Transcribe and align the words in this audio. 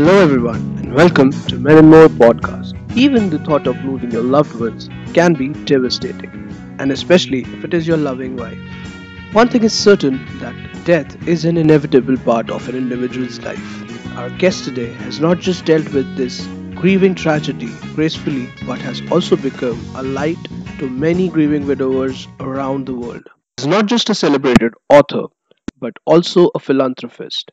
Hello, 0.00 0.18
everyone, 0.18 0.62
and 0.78 0.94
welcome 0.94 1.30
to 1.30 1.58
Men 1.58 1.76
and 1.76 1.90
More 1.90 2.08
podcast. 2.08 2.72
Even 2.96 3.28
the 3.28 3.38
thought 3.38 3.66
of 3.66 3.84
losing 3.84 4.10
your 4.10 4.22
loved 4.22 4.58
ones 4.58 4.88
can 5.12 5.34
be 5.34 5.48
devastating, 5.66 6.30
and 6.78 6.90
especially 6.90 7.42
if 7.42 7.64
it 7.64 7.74
is 7.74 7.86
your 7.86 7.98
loving 7.98 8.34
wife. 8.34 8.56
One 9.32 9.50
thing 9.50 9.62
is 9.62 9.74
certain 9.74 10.24
that 10.38 10.56
death 10.86 11.28
is 11.28 11.44
an 11.44 11.58
inevitable 11.58 12.16
part 12.16 12.48
of 12.48 12.66
an 12.70 12.76
individual's 12.76 13.40
life. 13.40 14.16
Our 14.16 14.30
guest 14.30 14.64
today 14.64 14.90
has 15.04 15.20
not 15.20 15.38
just 15.38 15.66
dealt 15.66 15.92
with 15.92 16.16
this 16.16 16.46
grieving 16.76 17.14
tragedy 17.14 17.68
gracefully, 17.94 18.48
but 18.66 18.80
has 18.80 19.02
also 19.12 19.36
become 19.36 19.78
a 19.96 20.02
light 20.02 20.42
to 20.78 20.88
many 20.88 21.28
grieving 21.28 21.66
widowers 21.66 22.26
around 22.40 22.86
the 22.86 22.94
world. 22.94 23.28
He's 23.58 23.66
not 23.66 23.84
just 23.84 24.08
a 24.08 24.14
celebrated 24.14 24.72
author, 24.88 25.26
but 25.78 25.92
also 26.06 26.50
a 26.54 26.58
philanthropist. 26.58 27.52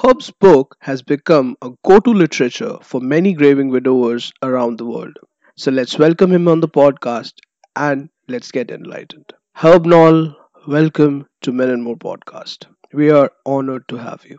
Herb's 0.00 0.30
book 0.30 0.76
has 0.78 1.02
become 1.02 1.56
a 1.60 1.70
go-to 1.84 2.10
literature 2.10 2.78
for 2.82 3.00
many 3.00 3.32
grieving 3.32 3.68
widowers 3.68 4.32
around 4.44 4.78
the 4.78 4.84
world. 4.84 5.18
So 5.56 5.72
let's 5.72 5.98
welcome 5.98 6.30
him 6.30 6.46
on 6.46 6.60
the 6.60 6.68
podcast 6.68 7.32
and 7.74 8.08
let's 8.28 8.52
get 8.52 8.70
enlightened. 8.70 9.32
Herb 9.54 9.86
Knoll, 9.86 10.36
welcome 10.68 11.26
to 11.42 11.50
Men 11.50 11.70
and 11.70 11.82
More 11.82 11.96
podcast. 11.96 12.66
We 12.92 13.10
are 13.10 13.32
honored 13.44 13.88
to 13.88 13.96
have 13.96 14.24
you. 14.24 14.38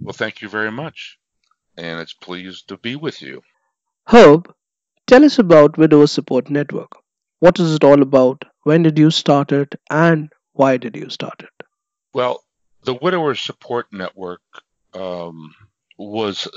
Well, 0.00 0.14
thank 0.14 0.40
you 0.40 0.48
very 0.48 0.72
much. 0.72 1.18
And 1.76 2.00
it's 2.00 2.14
pleased 2.14 2.68
to 2.68 2.78
be 2.78 2.96
with 2.96 3.20
you. 3.20 3.42
Herb, 4.08 4.50
tell 5.06 5.26
us 5.26 5.38
about 5.38 5.76
Widower 5.76 6.06
Support 6.06 6.48
Network. 6.48 6.92
What 7.40 7.60
is 7.60 7.74
it 7.74 7.84
all 7.84 8.00
about? 8.00 8.46
When 8.62 8.82
did 8.82 8.98
you 8.98 9.10
start 9.10 9.52
it 9.52 9.74
and 9.90 10.32
why 10.54 10.78
did 10.78 10.96
you 10.96 11.10
start 11.10 11.42
it? 11.42 11.66
Well, 12.14 12.42
the 12.86 12.94
Widower 12.94 13.34
Support 13.34 13.92
Network 13.92 14.42
um, 14.94 15.52
was 15.98 16.48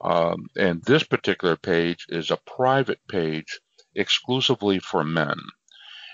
Um, 0.00 0.46
and 0.56 0.82
this 0.82 1.02
particular 1.02 1.56
page 1.56 2.06
is 2.08 2.30
a 2.30 2.38
private 2.38 3.00
page 3.08 3.60
exclusively 3.94 4.78
for 4.78 5.04
men. 5.04 5.38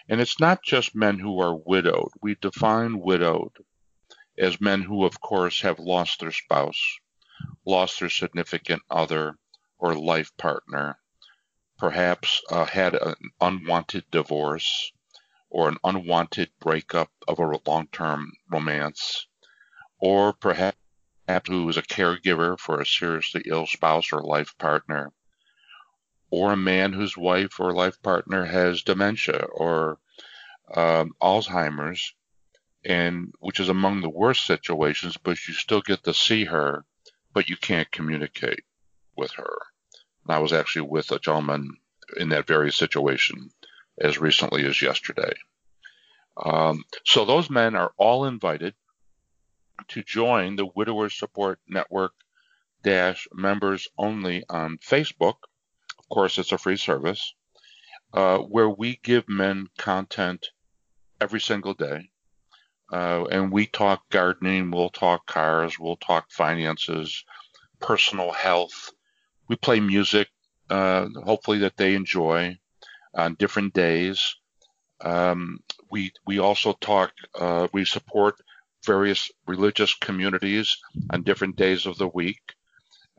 And 0.09 0.21
it's 0.21 0.41
not 0.41 0.63
just 0.63 0.95
men 0.95 1.19
who 1.19 1.41
are 1.41 1.55
widowed. 1.55 2.11
We 2.21 2.35
define 2.35 3.01
widowed 3.01 3.53
as 4.39 4.61
men 4.61 4.83
who, 4.83 5.05
of 5.05 5.21
course, 5.21 5.61
have 5.61 5.79
lost 5.79 6.21
their 6.21 6.33
spouse, 6.33 6.81
lost 7.67 8.01
their 8.01 8.11
significant 8.11 8.83
other 8.91 9.37
or 9.79 9.95
life 9.95 10.37
partner, 10.37 10.99
perhaps 11.79 12.43
uh, 12.51 12.65
had 12.67 12.95
an 12.95 13.15
unwanted 13.41 14.05
divorce 14.11 14.93
or 15.49 15.69
an 15.69 15.79
unwanted 15.83 16.51
breakup 16.61 17.11
of 17.27 17.39
a 17.39 17.59
long 17.67 17.89
term 17.89 18.33
romance, 18.51 19.27
or 19.99 20.33
perhaps 20.33 20.77
who 21.47 21.69
is 21.69 21.77
a 21.77 21.83
caregiver 21.83 22.59
for 22.59 22.81
a 22.81 22.87
seriously 22.87 23.43
ill 23.47 23.67
spouse 23.67 24.13
or 24.13 24.23
life 24.23 24.57
partner, 24.59 25.13
or 26.31 26.53
a 26.53 26.57
man 26.57 26.93
whose 26.93 27.17
wife 27.17 27.59
or 27.61 27.73
life 27.73 28.01
partner 28.03 28.45
has 28.45 28.83
dementia 28.83 29.47
or 29.53 29.99
um, 30.75 31.13
Alzheimer's, 31.21 32.15
and 32.85 33.33
which 33.41 33.61
is 33.61 33.69
among 33.69 34.01
the 34.01 34.09
worst 34.09 34.47
situations, 34.47 35.17
but 35.17 35.39
you 35.47 35.55
still 35.55 35.81
get 35.81 36.05
to 36.05 36.15
see 36.15 36.45
her, 36.45 36.85
but 37.33 37.49
you 37.49 37.57
can't 37.57 37.91
communicate 37.91 38.65
with 39.17 39.33
her. 39.33 39.59
And 40.25 40.35
I 40.35 40.39
was 40.39 40.53
actually 40.53 40.83
with 40.83 41.11
a 41.11 41.19
gentleman 41.19 41.77
in 42.17 42.29
that 42.31 42.47
very 42.47 42.73
situation 42.73 43.51
as 44.01 44.19
recently 44.19 44.65
as 44.65 44.81
yesterday. 44.81 45.33
Um, 46.37 46.85
so 47.05 47.25
those 47.25 47.51
men 47.51 47.75
are 47.75 47.93
all 47.99 48.25
invited 48.25 48.75
to 49.89 50.03
join 50.03 50.57
the 50.57 50.67
Widower 50.75 51.09
Support 51.09 51.61
Network 51.69 52.13
dash 52.83 53.29
members 53.33 53.89
only 53.99 54.45
on 54.49 54.79
Facebook. 54.79 55.37
Of 55.99 56.09
course, 56.09 56.39
it's 56.39 56.53
a 56.53 56.59
free 56.59 56.77
service 56.77 57.35
uh, 58.13 58.39
where 58.39 58.71
we 58.71 58.99
give 59.03 59.29
men 59.29 59.67
content 59.79 60.49
every 61.21 61.41
single 61.41 61.75
day. 61.75 62.11
Uh, 62.93 63.25
and 63.31 63.53
we 63.53 63.67
talk 63.67 64.09
gardening, 64.11 64.71
we'll 64.71 64.91
talk 64.91 65.27
cars, 65.27 65.79
we'll 65.79 65.97
talk 65.97 66.31
finances, 66.31 67.25
personal 67.79 68.33
health. 68.33 68.91
We 69.49 69.57
play 69.57 69.79
music, 69.79 70.29
uh, 70.69 71.09
hopefully 71.25 71.59
that 71.59 71.77
they 71.77 71.95
enjoy 71.95 72.59
on 73.15 73.35
different 73.35 73.75
days. 73.75 74.37
Um, 75.03 75.61
we 75.91 76.13
we 76.27 76.39
also 76.39 76.73
talk. 76.75 77.13
Uh, 77.35 77.69
we 77.73 77.85
support 77.85 78.37
various 78.85 79.31
religious 79.47 79.95
communities 79.95 80.77
on 81.11 81.23
different 81.23 81.57
days 81.57 81.87
of 81.87 81.99
the 81.99 82.09
week. 82.09 82.41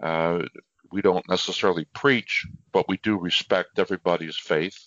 Uh, 0.01 0.43
we 0.91 1.01
don't 1.01 1.29
necessarily 1.29 1.85
preach, 1.93 2.45
but 2.71 2.87
we 2.87 2.97
do 2.97 3.17
respect 3.17 3.79
everybody's 3.79 4.37
faith. 4.37 4.77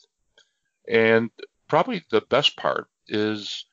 And 0.89 1.31
probably 1.69 2.05
the 2.11 2.21
best 2.23 2.57
part 2.57 2.89
is, 3.09 3.65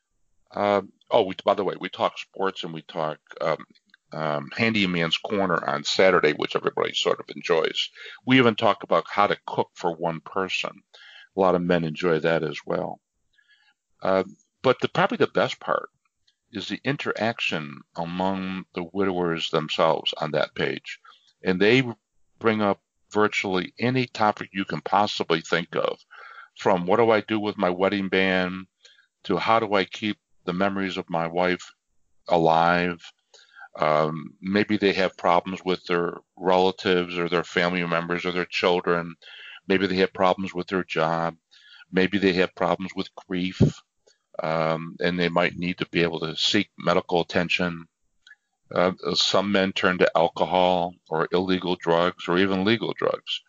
uh, 0.56 0.82
oh, 1.10 1.24
we, 1.24 1.36
by 1.44 1.54
the 1.54 1.64
way, 1.64 1.76
we 1.80 1.90
talk 1.90 2.18
sports 2.18 2.64
and 2.64 2.74
we 2.74 2.84
talk 2.84 3.20
um, 3.42 3.66
um, 4.14 4.50
Handyman's 4.56 5.18
Corner 5.18 5.68
on 5.68 5.84
Saturday, 5.84 6.34
which 6.34 6.56
everybody 6.56 6.94
sort 6.94 7.20
of 7.20 7.26
enjoys. 7.36 7.90
We 8.26 8.38
even 8.38 8.56
talk 8.56 8.84
about 8.84 9.06
how 9.10 9.28
to 9.28 9.38
cook 9.46 9.70
for 9.74 9.96
one 9.96 10.22
person. 10.22 10.72
A 11.36 11.40
lot 11.40 11.56
of 11.56 11.62
men 11.62 11.84
enjoy 11.84 12.20
that 12.20 12.44
as 12.44 12.60
well. 12.66 13.00
Uh, 14.02 14.24
but 14.64 14.80
the, 14.82 14.90
probably 14.90 15.18
the 15.18 15.28
best 15.28 15.60
part 15.60 15.90
is 16.52 16.68
the 16.68 16.80
interaction 16.84 17.82
among 17.96 18.66
the 18.74 18.84
widowers 18.94 19.50
themselves 19.50 20.14
on 20.18 20.32
that 20.32 20.54
page. 20.56 21.00
And 21.44 21.60
they 21.60 21.84
bring 22.40 22.62
up 22.62 22.82
virtually 23.12 23.74
any 23.80 24.06
topic 24.08 24.50
you 24.54 24.66
can 24.66 24.82
possibly 24.82 25.42
think 25.42 25.76
of 25.76 26.00
from 26.58 26.86
what 26.86 26.98
do 26.98 27.12
I 27.12 27.22
do 27.22 27.40
with 27.40 27.58
my 27.58 27.70
wedding 27.70 28.10
band 28.10 28.68
to 29.24 29.38
how 29.38 29.60
do 29.60 29.74
I 29.74 29.86
keep 29.86 30.18
the 30.46 30.54
memories 30.54 30.98
of 30.98 31.10
my 31.10 31.28
wife 31.28 31.72
alive. 32.28 33.00
Um, 33.80 34.36
maybe 34.42 34.78
they 34.78 34.94
have 34.94 35.18
problems 35.18 35.62
with 35.64 35.84
their 35.86 36.18
relatives 36.36 37.18
or 37.18 37.30
their 37.30 37.44
family 37.44 37.86
members 37.86 38.26
or 38.26 38.32
their 38.32 38.46
children. 38.46 39.16
Maybe 39.68 39.88
they 39.88 39.96
have 39.98 40.14
problems 40.14 40.54
with 40.54 40.68
their 40.68 40.84
job. 40.84 41.36
Maybe 41.92 42.18
they 42.18 42.34
have 42.34 42.56
problems 42.56 42.92
with 42.96 43.14
grief 43.28 43.62
um, 44.40 44.96
and 45.00 45.20
they 45.20 45.30
might 45.30 45.58
need 45.58 45.78
to 45.80 45.88
be 45.88 46.04
able 46.04 46.20
to 46.22 46.36
seek 46.36 46.70
medical 46.78 47.22
attention. 47.22 47.88
Uh, 48.74 48.94
some 49.14 49.52
men 49.52 49.74
turn 49.74 49.98
to 49.98 50.18
alcohol 50.18 50.96
or 51.10 51.28
illegal 51.32 51.76
drugs 51.76 52.28
or 52.28 52.38
even 52.38 52.64
legal 52.64 52.94
drugs. 52.94 53.42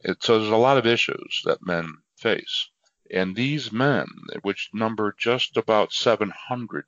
It, 0.00 0.22
so 0.22 0.38
there's 0.38 0.52
a 0.52 0.56
lot 0.56 0.78
of 0.78 0.86
issues 0.86 1.42
that 1.44 1.66
men 1.66 1.98
face. 2.16 2.68
And 3.10 3.34
these 3.36 3.72
men, 3.72 4.06
which 4.42 4.70
number 4.72 5.14
just 5.18 5.56
about 5.56 5.92
700 5.92 6.86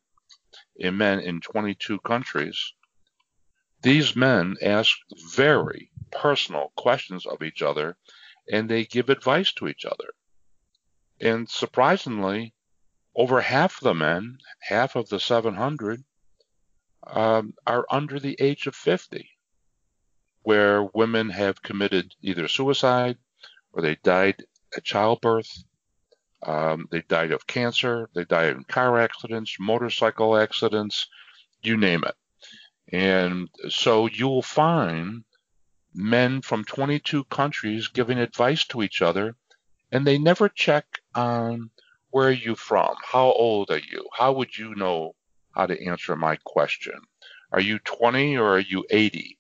in 0.77 0.97
men 0.97 1.21
in 1.21 1.41
22 1.41 1.99
countries, 2.01 2.73
these 3.83 4.17
men 4.17 4.57
ask 4.63 4.97
very 5.33 5.91
personal 6.11 6.73
questions 6.77 7.27
of 7.27 7.43
each 7.43 7.63
other 7.63 7.97
and 8.51 8.69
they 8.69 8.85
give 8.85 9.11
advice 9.11 9.53
to 9.53 9.69
each 9.69 9.85
other. 9.85 10.15
And 11.21 11.49
surprisingly, 11.49 12.55
over 13.17 13.41
half 13.41 13.81
the 13.81 13.95
men, 13.95 14.39
half 14.61 14.95
of 14.95 15.09
the 15.09 15.19
700, 15.19 16.05
um, 17.07 17.55
are 17.67 17.87
under 17.91 18.21
the 18.21 18.37
age 18.39 18.67
of 18.67 18.75
50, 18.75 19.31
where 20.43 20.85
women 20.95 21.31
have 21.31 21.63
committed 21.63 22.15
either 22.21 22.47
suicide 22.47 23.17
or 23.73 23.81
they 23.81 23.97
died 23.97 24.45
at 24.77 24.85
childbirth. 24.85 25.65
Um, 26.43 26.89
they 26.91 27.03
died 27.03 27.33
of 27.33 27.47
cancer. 27.47 28.11
They 28.15 28.25
died 28.25 28.51
in 28.51 28.65
car 28.65 28.99
accidents, 28.99 29.57
motorcycle 29.59 30.37
accidents, 30.37 31.09
you 31.63 31.77
name 31.77 32.05
it. 32.05 32.15
And 32.93 33.49
so 33.69 34.07
you'll 34.07 34.43
find 34.43 35.25
men 35.95 36.43
from 36.43 36.65
22 36.65 37.25
countries 37.25 37.89
giving 37.89 38.19
advice 38.19 38.67
to 38.67 38.83
each 38.83 39.01
other, 39.01 39.37
and 39.91 40.07
they 40.07 40.19
never 40.19 40.49
check 40.49 40.85
on 41.15 41.71
where 42.17 42.29
are 42.29 42.45
you 42.49 42.55
from? 42.55 42.97
How 43.05 43.27
old 43.27 43.71
are 43.71 43.83
you? 43.93 44.09
How 44.11 44.33
would 44.33 44.57
you 44.57 44.75
know 44.75 45.15
how 45.51 45.67
to 45.67 45.87
answer 45.87 46.17
my 46.17 46.39
question? 46.47 46.99
Are 47.53 47.61
you 47.61 47.79
20 47.81 48.39
or 48.39 48.55
are 48.55 48.59
you 48.59 48.87
80? 48.89 49.39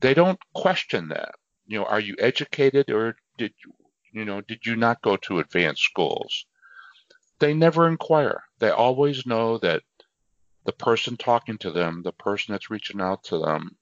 They 0.00 0.12
don't 0.12 0.40
question 0.52 1.10
that. 1.10 1.36
You 1.68 1.78
know, 1.78 1.84
are 1.84 2.00
you 2.00 2.16
educated 2.18 2.90
or 2.90 3.14
did 3.38 3.52
you, 3.64 3.72
you 4.12 4.24
know, 4.24 4.40
did 4.40 4.66
you 4.66 4.74
not 4.74 5.00
go 5.02 5.16
to 5.18 5.38
advanced 5.38 5.84
schools? 5.84 6.44
They 7.38 7.54
never 7.54 7.86
inquire. 7.86 8.42
They 8.58 8.70
always 8.70 9.24
know 9.24 9.58
that 9.58 9.84
the 10.64 10.72
person 10.72 11.16
talking 11.16 11.58
to 11.58 11.70
them, 11.70 12.02
the 12.02 12.10
person 12.10 12.50
that's 12.50 12.68
reaching 12.68 13.00
out 13.00 13.22
to 13.26 13.38
them, 13.38 13.76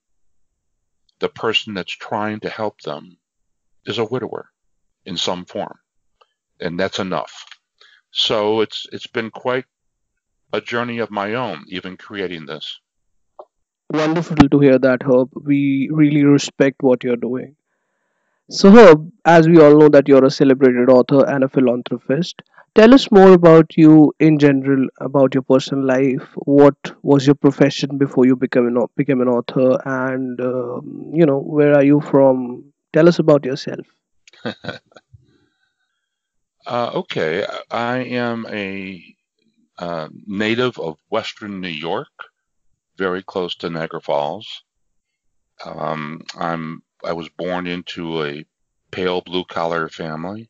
the 1.21 1.31
person 1.31 1.73
that's 1.73 1.97
trying 1.97 2.41
to 2.41 2.51
help 2.51 2.83
them 2.83 3.17
is 3.87 3.97
a 3.97 4.05
widower 4.05 4.51
in 5.07 5.17
some 5.17 5.47
form. 5.47 5.79
And 6.61 6.79
that's 6.79 6.99
enough. 6.99 7.47
So 8.13 8.61
it's 8.61 8.87
it's 8.93 9.07
been 9.07 9.31
quite 9.31 9.67
a 10.53 10.61
journey 10.61 10.99
of 10.99 11.11
my 11.11 11.35
own, 11.35 11.65
even 11.69 11.97
creating 11.97 12.47
this. 12.47 12.81
Wonderful 13.93 14.37
to 14.49 14.59
hear 14.61 14.79
that, 14.79 15.03
Herb. 15.03 15.31
We 15.35 15.89
really 15.93 16.25
respect 16.25 16.83
what 16.83 17.05
you're 17.05 17.17
doing. 17.17 17.57
So, 18.51 18.71
Herb, 18.71 19.11
as 19.25 19.49
we 19.49 19.61
all 19.61 19.79
know 19.79 19.89
that 19.89 20.09
you're 20.09 20.25
a 20.25 20.31
celebrated 20.31 20.91
author 20.91 21.25
and 21.27 21.45
a 21.45 21.49
philanthropist, 21.49 22.43
tell 22.75 22.95
us 22.95 23.11
more 23.11 23.33
about 23.33 23.77
you 23.77 24.13
in 24.21 24.39
general, 24.39 24.89
about 25.01 25.35
your 25.35 25.43
personal 25.43 25.85
life. 25.85 26.29
What 26.37 26.77
was 27.03 27.27
your 27.27 27.37
profession 27.37 27.97
before 27.99 28.27
you 28.27 28.37
became 28.37 28.67
an, 28.67 28.87
became 28.97 29.21
an 29.21 29.29
author, 29.29 29.81
and 29.85 30.41
um, 30.41 31.11
you 31.15 31.27
know 31.27 31.39
where 31.39 31.75
are 31.75 31.85
you 31.85 32.01
from? 32.01 32.73
Tell 32.93 33.09
us 33.09 33.19
about 33.19 33.45
yourself. 33.45 33.87
Uh, 36.71 36.93
okay, 36.95 37.45
I 37.73 37.97
am 37.97 38.47
a 38.49 39.03
uh, 39.77 40.09
native 40.25 40.79
of 40.79 40.99
Western 41.09 41.61
New 41.61 41.67
York, 41.67 42.07
very 42.97 43.25
close 43.25 43.57
to 43.57 43.71
Niagara 43.71 44.01
Falls. 44.01 44.63
Um, 45.65 46.23
I'm 46.39 46.85
I 47.05 47.13
was 47.13 47.29
born 47.29 47.67
into 47.67 48.23
a 48.23 48.45
pale 48.93 49.21
blue 49.21 49.45
collar 49.47 49.89
family. 49.89 50.49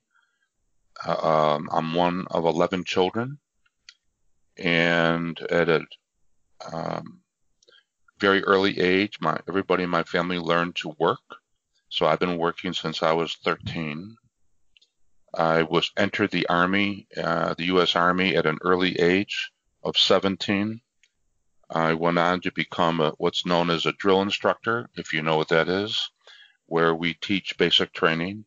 Uh, 1.07 1.55
um, 1.57 1.71
I'm 1.73 1.95
one 1.95 2.27
of 2.31 2.45
11 2.45 2.85
children, 2.85 3.39
and 4.59 5.41
at 5.51 5.71
a 5.71 5.87
um, 6.71 7.23
very 8.19 8.45
early 8.45 8.79
age, 8.79 9.17
my 9.23 9.39
everybody 9.49 9.85
in 9.85 9.91
my 9.91 10.03
family 10.03 10.39
learned 10.39 10.77
to 10.77 10.95
work. 10.99 11.25
So 11.89 12.05
I've 12.05 12.21
been 12.21 12.37
working 12.37 12.75
since 12.75 13.03
I 13.03 13.13
was 13.13 13.37
13. 13.43 14.19
I 15.35 15.63
was 15.63 15.91
entered 15.97 16.31
the 16.31 16.49
Army, 16.49 17.07
uh, 17.17 17.55
the 17.55 17.67
U.S. 17.67 17.95
Army, 17.95 18.37
at 18.37 18.47
an 18.47 18.59
early 18.63 18.99
age 18.99 19.51
of 19.83 19.97
17. 19.97 20.81
I 21.71 21.95
went 21.95 22.19
on 22.19 22.41
to 22.41 22.53
become 22.53 23.01
a, 23.01 23.11
what's 23.19 23.47
known 23.47 23.71
as 23.71 23.87
a 23.87 23.93
drill 23.93 24.23
instructor, 24.23 24.91
if 24.97 25.13
you 25.13 25.23
know 25.23 25.37
what 25.37 25.49
that 25.49 25.69
is, 25.69 26.11
where 26.67 26.95
we 26.95 27.15
teach 27.15 27.57
basic 27.59 27.93
training. 27.93 28.45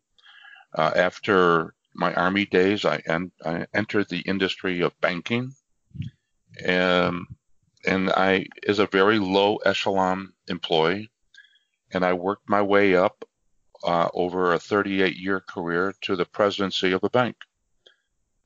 Uh, 0.75 0.91
after 0.95 1.73
my 1.93 2.13
Army 2.15 2.45
days, 2.45 2.83
I, 2.83 3.01
en- 3.05 3.31
I 3.45 3.65
entered 3.73 4.09
the 4.09 4.21
industry 4.21 4.81
of 4.81 4.99
banking, 4.99 5.53
and 6.63 7.25
and 7.85 8.09
I 8.09 8.47
is 8.63 8.79
a 8.79 8.87
very 8.87 9.19
low 9.19 9.57
echelon 9.57 10.33
employee, 10.47 11.11
and 11.91 12.03
I 12.03 12.13
worked 12.13 12.49
my 12.49 12.61
way 12.61 12.95
up 12.95 13.25
uh, 13.83 14.09
over 14.13 14.53
a 14.53 14.59
38 14.59 15.15
year 15.17 15.41
career 15.41 15.93
to 16.01 16.15
the 16.15 16.25
presidency 16.25 16.91
of 16.91 17.03
a 17.03 17.09
bank. 17.09 17.35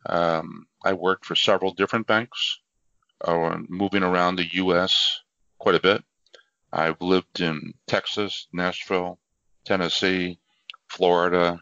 Um, 0.05 0.67
I 0.83 0.93
worked 0.93 1.25
for 1.25 1.35
several 1.35 1.73
different 1.73 2.07
banks, 2.07 2.59
uh, 3.23 3.57
moving 3.67 4.03
around 4.03 4.35
the 4.35 4.53
U.S. 4.53 5.19
quite 5.59 5.75
a 5.75 5.81
bit. 5.81 6.03
I've 6.71 7.01
lived 7.01 7.39
in 7.39 7.73
Texas, 7.87 8.47
Nashville, 8.51 9.19
Tennessee, 9.65 10.39
Florida, 10.87 11.61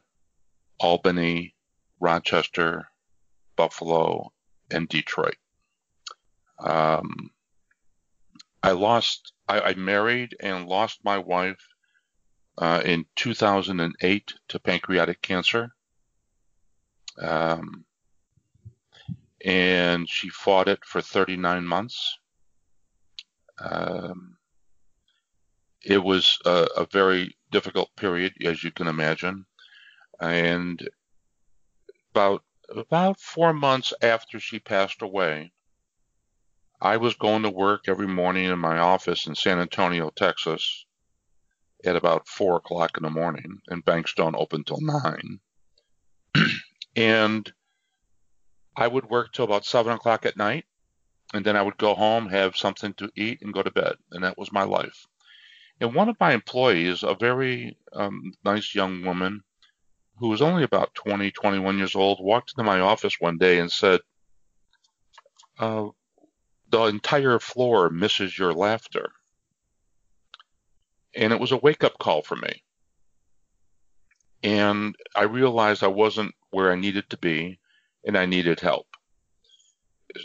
Albany, 0.79 1.55
Rochester, 1.99 2.87
Buffalo, 3.55 4.31
and 4.71 4.87
Detroit. 4.89 5.37
Um, 6.59 7.31
I 8.63 8.71
lost, 8.71 9.33
I, 9.47 9.59
I 9.59 9.73
married 9.75 10.35
and 10.39 10.67
lost 10.67 10.99
my 11.03 11.17
wife 11.17 11.67
uh, 12.57 12.81
in 12.85 13.05
2008 13.15 14.33
to 14.47 14.59
pancreatic 14.59 15.21
cancer. 15.21 15.71
Um, 17.21 17.85
and 19.43 20.09
she 20.09 20.29
fought 20.29 20.67
it 20.67 20.83
for 20.85 21.01
39 21.01 21.65
months. 21.65 22.17
Um, 23.59 24.37
it 25.83 26.03
was 26.03 26.39
a, 26.45 26.67
a 26.77 26.87
very 26.91 27.37
difficult 27.51 27.95
period, 27.95 28.33
as 28.43 28.63
you 28.63 28.71
can 28.71 28.87
imagine. 28.87 29.45
And 30.19 30.87
about 32.11 32.43
about 32.69 33.19
four 33.19 33.53
months 33.53 33.93
after 34.01 34.39
she 34.39 34.57
passed 34.57 35.03
away, 35.03 35.51
I 36.81 36.97
was 36.97 37.15
going 37.15 37.43
to 37.43 37.49
work 37.49 37.83
every 37.87 38.07
morning 38.07 38.45
in 38.45 38.57
my 38.57 38.79
office 38.79 39.27
in 39.27 39.35
San 39.35 39.59
Antonio, 39.59 40.09
Texas, 40.09 40.85
at 41.85 41.95
about 41.95 42.27
four 42.27 42.57
o'clock 42.57 42.97
in 42.97 43.03
the 43.03 43.09
morning, 43.09 43.59
and 43.67 43.85
banks 43.85 44.13
don't 44.13 44.35
open 44.35 44.63
till 44.63 44.81
nine. 44.81 45.39
and 46.95 47.51
I 48.75 48.87
would 48.87 49.09
work 49.09 49.31
till 49.31 49.45
about 49.45 49.65
seven 49.65 49.93
o'clock 49.93 50.25
at 50.25 50.37
night, 50.37 50.65
and 51.33 51.45
then 51.45 51.55
I 51.55 51.61
would 51.61 51.77
go 51.77 51.93
home, 51.95 52.29
have 52.29 52.57
something 52.57 52.93
to 52.95 53.11
eat, 53.15 53.41
and 53.41 53.53
go 53.53 53.63
to 53.63 53.71
bed. 53.71 53.95
And 54.11 54.23
that 54.23 54.37
was 54.37 54.51
my 54.51 54.63
life. 54.63 55.07
And 55.79 55.93
one 55.93 56.09
of 56.09 56.19
my 56.19 56.33
employees, 56.33 57.03
a 57.03 57.15
very 57.15 57.77
um, 57.93 58.33
nice 58.43 58.73
young 58.73 59.03
woman 59.03 59.43
who 60.17 60.29
was 60.29 60.41
only 60.41 60.63
about 60.63 60.95
20, 60.95 61.31
21 61.31 61.77
years 61.77 61.95
old, 61.95 62.19
walked 62.21 62.53
into 62.53 62.63
my 62.63 62.79
office 62.79 63.19
one 63.19 63.37
day 63.37 63.59
and 63.59 63.71
said, 63.71 63.99
uh, 65.59 65.87
The 66.69 66.83
entire 66.83 67.39
floor 67.39 67.89
misses 67.89 68.37
your 68.37 68.53
laughter. 68.53 69.11
And 71.15 71.31
it 71.31 71.39
was 71.39 71.51
a 71.51 71.57
wake 71.57 71.83
up 71.83 71.97
call 71.97 72.21
for 72.21 72.35
me. 72.35 72.63
And 74.43 74.95
I 75.15 75.23
realized 75.23 75.83
I 75.83 75.87
wasn't 75.87 76.35
where 76.51 76.71
I 76.71 76.75
needed 76.75 77.09
to 77.09 77.17
be 77.17 77.59
and 78.05 78.17
I 78.17 78.25
needed 78.25 78.59
help 78.59 78.87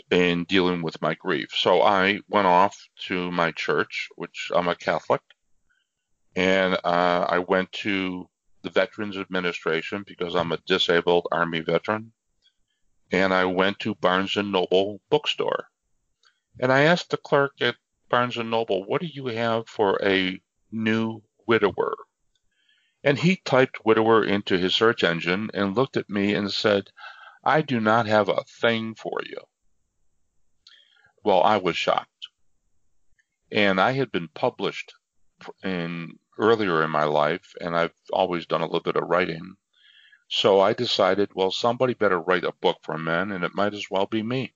in 0.09 0.43
dealing 0.45 0.81
with 0.81 1.01
my 1.01 1.13
grief. 1.15 1.49
So 1.53 1.81
I 1.81 2.19
went 2.29 2.47
off 2.47 2.77
to 3.07 3.31
my 3.31 3.51
church, 3.51 4.09
which 4.15 4.51
I'm 4.55 4.67
a 4.67 4.75
Catholic, 4.75 5.21
and 6.35 6.75
uh, 6.83 7.25
I 7.27 7.39
went 7.39 7.71
to 7.73 8.29
the 8.63 8.69
Veterans 8.69 9.17
Administration 9.17 10.03
because 10.05 10.35
I'm 10.35 10.51
a 10.51 10.59
disabled 10.67 11.27
Army 11.31 11.61
veteran, 11.61 12.13
and 13.11 13.33
I 13.33 13.45
went 13.45 13.79
to 13.79 13.95
Barnes 13.95 14.37
and 14.37 14.51
Noble 14.51 15.01
bookstore, 15.09 15.65
and 16.59 16.71
I 16.71 16.81
asked 16.81 17.09
the 17.09 17.17
clerk 17.17 17.53
at 17.61 17.75
Barnes 18.09 18.37
and 18.37 18.51
Noble, 18.51 18.85
"What 18.85 19.01
do 19.01 19.07
you 19.07 19.27
have 19.27 19.67
for 19.67 19.99
a 20.03 20.39
new 20.71 21.21
widower?" 21.45 21.95
And 23.03 23.17
he 23.19 23.37
typed 23.37 23.85
widower 23.85 24.23
into 24.23 24.57
his 24.57 24.75
search 24.75 25.03
engine 25.03 25.49
and 25.53 25.75
looked 25.75 25.97
at 25.97 26.09
me 26.09 26.33
and 26.33 26.53
said, 26.53 26.91
I 27.43 27.61
do 27.61 27.79
not 27.79 28.05
have 28.05 28.29
a 28.29 28.43
thing 28.43 28.93
for 28.93 29.19
you. 29.25 29.39
Well, 31.23 31.41
I 31.41 31.57
was 31.57 31.75
shocked. 31.75 32.27
And 33.51 33.81
I 33.81 33.93
had 33.93 34.11
been 34.11 34.27
published 34.27 34.93
in 35.63 36.19
earlier 36.37 36.83
in 36.83 36.91
my 36.91 37.03
life, 37.05 37.53
and 37.59 37.75
I've 37.75 37.95
always 38.13 38.45
done 38.45 38.61
a 38.61 38.65
little 38.65 38.81
bit 38.81 38.95
of 38.95 39.09
writing. 39.09 39.55
So 40.27 40.61
I 40.61 40.73
decided, 40.73 41.31
well, 41.33 41.51
somebody 41.51 41.95
better 41.95 42.19
write 42.19 42.43
a 42.43 42.53
book 42.53 42.77
for 42.83 42.97
men, 42.97 43.31
and 43.31 43.43
it 43.43 43.55
might 43.55 43.73
as 43.73 43.89
well 43.89 44.05
be 44.05 44.21
me. 44.21 44.53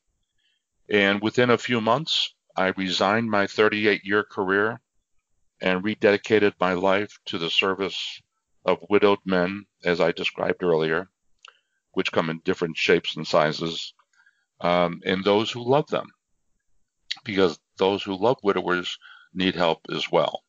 And 0.88 1.22
within 1.22 1.50
a 1.50 1.57
few 1.57 1.81
months, 1.81 2.34
I 2.55 2.67
resigned 2.67 3.29
my 3.29 3.48
38 3.48 4.05
year 4.05 4.24
career 4.24 4.79
and 5.62 5.83
rededicated 5.83 6.53
my 6.59 6.74
life 6.74 7.17
to 7.25 7.38
the 7.38 7.50
service 7.50 8.21
of 8.65 8.83
widowed 8.89 9.19
men, 9.25 9.65
as 9.83 10.01
I 10.01 10.12
described 10.12 10.63
earlier, 10.63 11.09
which 11.93 12.12
come 12.12 12.29
in 12.29 12.41
different 12.43 12.77
shapes 12.77 13.15
and 13.15 13.25
sizes, 13.25 13.93
um, 14.62 15.01
and 15.05 15.24
those 15.24 15.51
who 15.51 15.63
love 15.63 15.88
them, 15.88 16.07
because 17.24 17.59
those 17.77 18.03
who 18.03 18.15
love 18.15 18.38
widowers 18.43 18.97
need 19.33 19.55
help 19.55 19.81
as 19.91 20.12
well, 20.12 20.43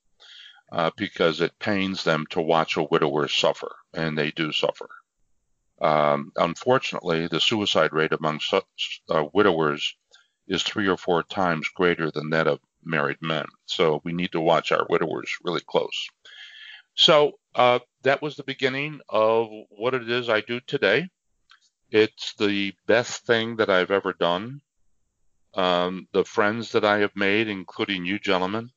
uh, 0.73 0.91
because 0.97 1.41
it 1.41 1.59
pains 1.59 2.05
them 2.05 2.25
to 2.31 2.41
watch 2.41 2.77
a 2.77 2.83
widower 2.83 3.29
suffer, 3.29 3.77
and 3.95 4.17
they 4.17 4.31
do 4.31 4.53
suffer. 4.53 4.89
Um, 5.81 6.33
unfortunately, 6.37 7.27
the 7.27 7.41
suicide 7.41 7.93
rate 7.93 8.13
among 8.13 8.41
such, 8.41 9.03
uh, 9.11 9.25
widowers 9.35 9.97
is 10.49 10.63
three 10.63 10.89
or 10.89 10.97
four 10.97 11.23
times 11.23 11.69
greater 11.69 12.11
than 12.11 12.31
that 12.31 12.47
of 12.47 12.61
married 12.87 13.21
men. 13.21 13.47
So 13.67 14.01
we 14.05 14.13
need 14.13 14.33
to 14.33 14.41
watch 14.41 14.73
our 14.73 14.87
widowers 14.89 15.31
really 15.43 15.61
close. 15.61 16.09
So 16.95 17.33
uh, 17.55 17.81
that 18.03 18.23
was 18.23 18.37
the 18.37 18.45
beginning 18.45 19.01
of 19.09 19.49
what 19.71 19.95
it 19.95 20.11
is 20.11 20.29
I 20.29 20.41
do 20.41 20.61
today. 20.61 21.09
It's 21.91 22.35
the 22.35 22.75
best 22.87 23.27
thing 23.27 23.57
that 23.57 23.71
I've 23.71 23.91
ever 23.91 24.13
done. 24.13 24.61
Um, 25.55 26.09
the 26.13 26.25
friends 26.25 26.73
that 26.73 26.85
I 26.85 26.99
have 26.99 27.15
made, 27.15 27.49
including 27.49 28.05
you 28.05 28.19
gentlemen, 28.19 28.71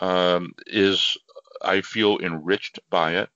um, 0.00 0.52
is 0.66 1.16
I 1.62 1.80
feel 1.80 2.18
enriched 2.18 2.78
by 2.90 3.16
it. 3.16 3.30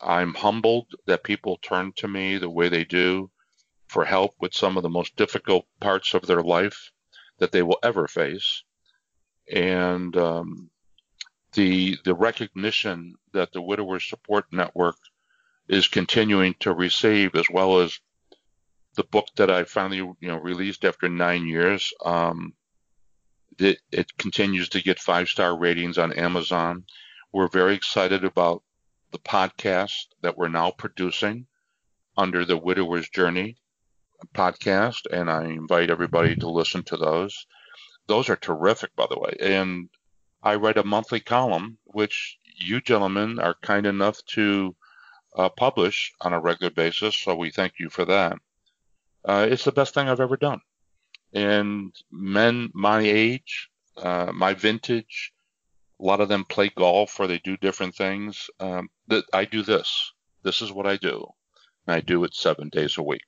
I'm 0.00 0.34
humbled 0.34 0.94
that 1.06 1.24
people 1.24 1.58
turn 1.62 1.92
to 1.96 2.08
me 2.08 2.36
the 2.36 2.50
way 2.50 2.68
they 2.68 2.84
do 2.84 3.30
for 3.88 4.04
help 4.04 4.34
with 4.40 4.52
some 4.52 4.76
of 4.76 4.82
the 4.82 4.88
most 4.88 5.16
difficult 5.16 5.66
parts 5.80 6.12
of 6.14 6.26
their 6.26 6.42
life 6.42 6.90
that 7.38 7.52
they 7.52 7.62
will 7.62 7.78
ever 7.82 8.06
face. 8.08 8.62
And 9.52 10.16
um, 10.16 10.70
the 11.52 11.96
the 12.04 12.14
recognition 12.14 13.14
that 13.32 13.52
the 13.52 13.62
Widower 13.62 14.00
Support 14.00 14.46
Network 14.52 14.96
is 15.68 15.88
continuing 15.88 16.54
to 16.60 16.72
receive, 16.72 17.34
as 17.34 17.46
well 17.50 17.80
as 17.80 17.98
the 18.96 19.04
book 19.04 19.28
that 19.36 19.50
I 19.50 19.64
finally 19.64 19.98
you 19.98 20.28
know 20.28 20.38
released 20.38 20.84
after 20.84 21.08
nine 21.08 21.46
years. 21.46 21.92
Um, 22.04 22.54
it, 23.58 23.78
it 23.90 24.16
continues 24.18 24.68
to 24.70 24.82
get 24.82 24.98
five 24.98 25.28
star 25.28 25.56
ratings 25.56 25.98
on 25.98 26.12
Amazon. 26.12 26.84
We're 27.32 27.48
very 27.48 27.74
excited 27.74 28.24
about 28.24 28.62
the 29.12 29.18
podcast 29.18 30.06
that 30.22 30.36
we're 30.36 30.48
now 30.48 30.70
producing 30.72 31.46
under 32.16 32.44
the 32.44 32.56
Widower's 32.56 33.08
Journey 33.08 33.56
podcast, 34.34 35.06
and 35.10 35.30
I 35.30 35.44
invite 35.44 35.90
everybody 35.90 36.36
to 36.36 36.48
listen 36.48 36.82
to 36.84 36.96
those. 36.96 37.46
Those 38.06 38.28
are 38.28 38.36
terrific, 38.36 38.94
by 38.96 39.06
the 39.08 39.18
way. 39.18 39.36
And 39.40 39.88
I 40.42 40.54
write 40.56 40.78
a 40.78 40.84
monthly 40.84 41.20
column, 41.20 41.78
which 41.84 42.38
you 42.44 42.80
gentlemen 42.80 43.38
are 43.38 43.56
kind 43.62 43.86
enough 43.86 44.24
to 44.26 44.74
uh, 45.36 45.48
publish 45.48 46.12
on 46.20 46.32
a 46.32 46.40
regular 46.40 46.70
basis. 46.70 47.16
So 47.16 47.34
we 47.34 47.50
thank 47.50 47.74
you 47.78 47.90
for 47.90 48.04
that. 48.04 48.38
Uh, 49.24 49.46
it's 49.50 49.64
the 49.64 49.72
best 49.72 49.92
thing 49.92 50.08
I've 50.08 50.20
ever 50.20 50.36
done. 50.36 50.60
And 51.32 51.92
men 52.10 52.70
my 52.72 53.00
age, 53.00 53.68
uh, 53.96 54.30
my 54.32 54.54
vintage, 54.54 55.32
a 56.00 56.04
lot 56.04 56.20
of 56.20 56.28
them 56.28 56.44
play 56.44 56.70
golf 56.76 57.18
or 57.18 57.26
they 57.26 57.38
do 57.38 57.56
different 57.56 57.94
things. 57.94 58.48
Um, 58.60 58.88
that 59.08 59.24
I 59.32 59.44
do 59.44 59.62
this. 59.62 60.12
This 60.42 60.62
is 60.62 60.72
what 60.72 60.86
I 60.86 60.96
do. 60.96 61.26
And 61.86 61.96
I 61.96 62.00
do 62.00 62.22
it 62.24 62.34
seven 62.34 62.68
days 62.68 62.98
a 62.98 63.02
week. 63.02 63.24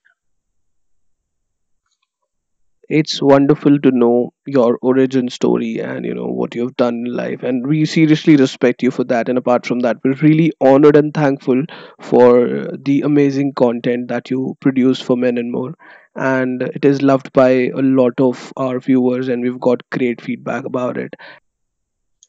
It's 2.89 3.21
wonderful 3.23 3.79
to 3.81 3.91
know 3.91 4.33
your 4.47 4.79
origin 4.83 5.29
story 5.29 5.79
and 5.81 6.05
you 6.05 6.15
know 6.15 6.27
what 6.27 6.55
you've 6.55 6.77
done 6.77 6.95
in 7.07 7.15
life 7.17 7.43
and 7.43 7.67
we 7.67 7.85
seriously 7.85 8.37
respect 8.37 8.83
you 8.83 8.91
for 8.91 9.05
that 9.05 9.29
and 9.29 9.39
apart 9.39 9.67
from 9.67 9.81
that 9.81 9.97
we're 10.05 10.15
really 10.29 10.51
honored 10.61 10.97
and 10.97 11.15
thankful 11.15 11.63
for 12.01 12.67
the 12.85 13.01
amazing 13.03 13.53
content 13.55 14.09
that 14.09 14.31
you 14.31 14.57
produce 14.61 15.01
for 15.01 15.17
men 15.17 15.39
and 15.39 15.53
more 15.53 15.75
and 16.17 16.63
it 16.63 16.85
is 16.85 17.03
loved 17.03 17.33
by 17.33 17.49
a 17.51 17.83
lot 18.01 18.19
of 18.21 18.53
our 18.57 18.79
viewers 18.81 19.29
and 19.29 19.43
we've 19.43 19.61
got 19.61 19.83
great 19.91 20.21
feedback 20.21 20.65
about 20.65 20.97
it 20.97 21.15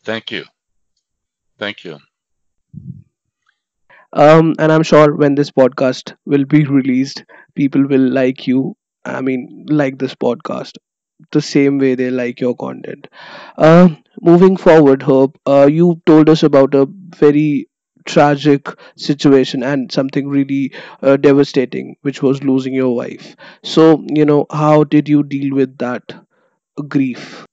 Thank 0.03 0.31
you. 0.31 0.45
Thank 1.57 1.83
you. 1.85 1.99
um, 4.13 4.53
and 4.59 4.71
i'm 4.71 4.83
sure 4.83 5.15
when 5.15 5.35
this 5.35 5.51
podcast 5.51 6.13
will 6.25 6.45
be 6.45 6.63
released 6.65 7.23
people 7.55 7.85
will 7.87 8.07
like 8.19 8.47
you 8.47 8.75
i 9.05 9.21
mean 9.21 9.65
like 9.69 9.97
this 9.99 10.15
podcast 10.15 10.77
the 11.31 11.41
same 11.41 11.77
way 11.79 11.95
they 11.95 12.09
like 12.11 12.39
your 12.39 12.55
content. 12.55 13.07
Uh, 13.57 13.89
moving 14.21 14.57
forward, 14.57 15.01
Herb, 15.03 15.37
uh, 15.47 15.67
you 15.71 16.01
told 16.05 16.29
us 16.29 16.43
about 16.43 16.73
a 16.75 16.87
very 17.17 17.67
tragic 18.05 18.67
situation 18.95 19.63
and 19.63 19.91
something 19.91 20.27
really 20.27 20.73
uh, 21.01 21.17
devastating, 21.17 21.95
which 22.01 22.21
was 22.21 22.43
losing 22.43 22.73
your 22.73 22.95
wife. 22.95 23.35
So, 23.63 24.03
you 24.07 24.25
know, 24.25 24.45
how 24.51 24.83
did 24.83 25.07
you 25.09 25.23
deal 25.23 25.55
with 25.55 25.77
that 25.79 26.03
grief? 26.87 27.45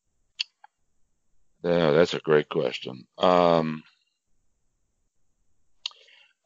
Yeah, 1.64 1.90
that's 1.92 2.14
a 2.14 2.20
great 2.20 2.48
question. 2.48 3.06
Um, 3.18 3.82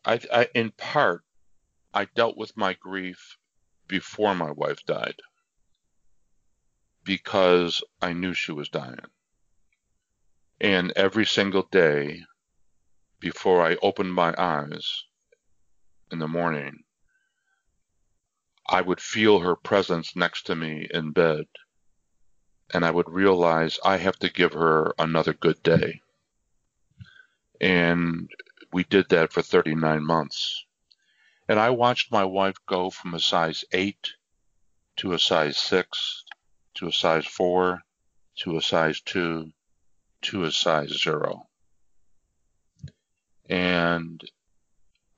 I, 0.04 0.20
I, 0.32 0.48
in 0.54 0.72
part, 0.72 1.24
I 1.94 2.06
dealt 2.06 2.36
with 2.36 2.56
my 2.56 2.74
grief 2.74 3.38
before 3.90 4.36
my 4.36 4.52
wife 4.52 4.86
died 4.86 5.16
because 7.02 7.82
I 8.00 8.12
knew 8.12 8.32
she 8.32 8.52
was 8.52 8.68
dying. 8.68 9.10
And 10.60 10.92
every 10.94 11.26
single 11.26 11.64
day 11.72 12.22
before 13.18 13.66
I 13.66 13.76
opened 13.82 14.14
my 14.14 14.32
eyes 14.38 15.04
in 16.12 16.20
the 16.20 16.28
morning, 16.28 16.84
I 18.68 18.80
would 18.80 19.00
feel 19.00 19.40
her 19.40 19.56
presence 19.56 20.14
next 20.14 20.46
to 20.46 20.54
me 20.54 20.86
in 20.94 21.10
bed. 21.10 21.46
And 22.72 22.84
I 22.84 22.92
would 22.92 23.10
realize 23.10 23.80
I 23.84 23.96
have 23.96 24.20
to 24.20 24.30
give 24.30 24.52
her 24.52 24.94
another 25.00 25.32
good 25.32 25.60
day. 25.64 26.00
And 27.60 28.30
we 28.72 28.84
did 28.84 29.08
that 29.08 29.32
for 29.32 29.42
39 29.42 30.06
months. 30.06 30.59
And 31.50 31.58
I 31.58 31.70
watched 31.70 32.12
my 32.12 32.24
wife 32.24 32.54
go 32.66 32.90
from 32.90 33.12
a 33.12 33.18
size 33.18 33.64
8 33.72 34.12
to 34.98 35.14
a 35.14 35.18
size 35.18 35.58
6 35.58 36.24
to 36.74 36.86
a 36.86 36.92
size 36.92 37.26
4 37.26 37.80
to 38.36 38.56
a 38.56 38.62
size 38.62 39.00
2 39.00 39.50
to 40.22 40.44
a 40.44 40.52
size 40.52 40.90
0. 41.02 41.48
And 43.48 44.22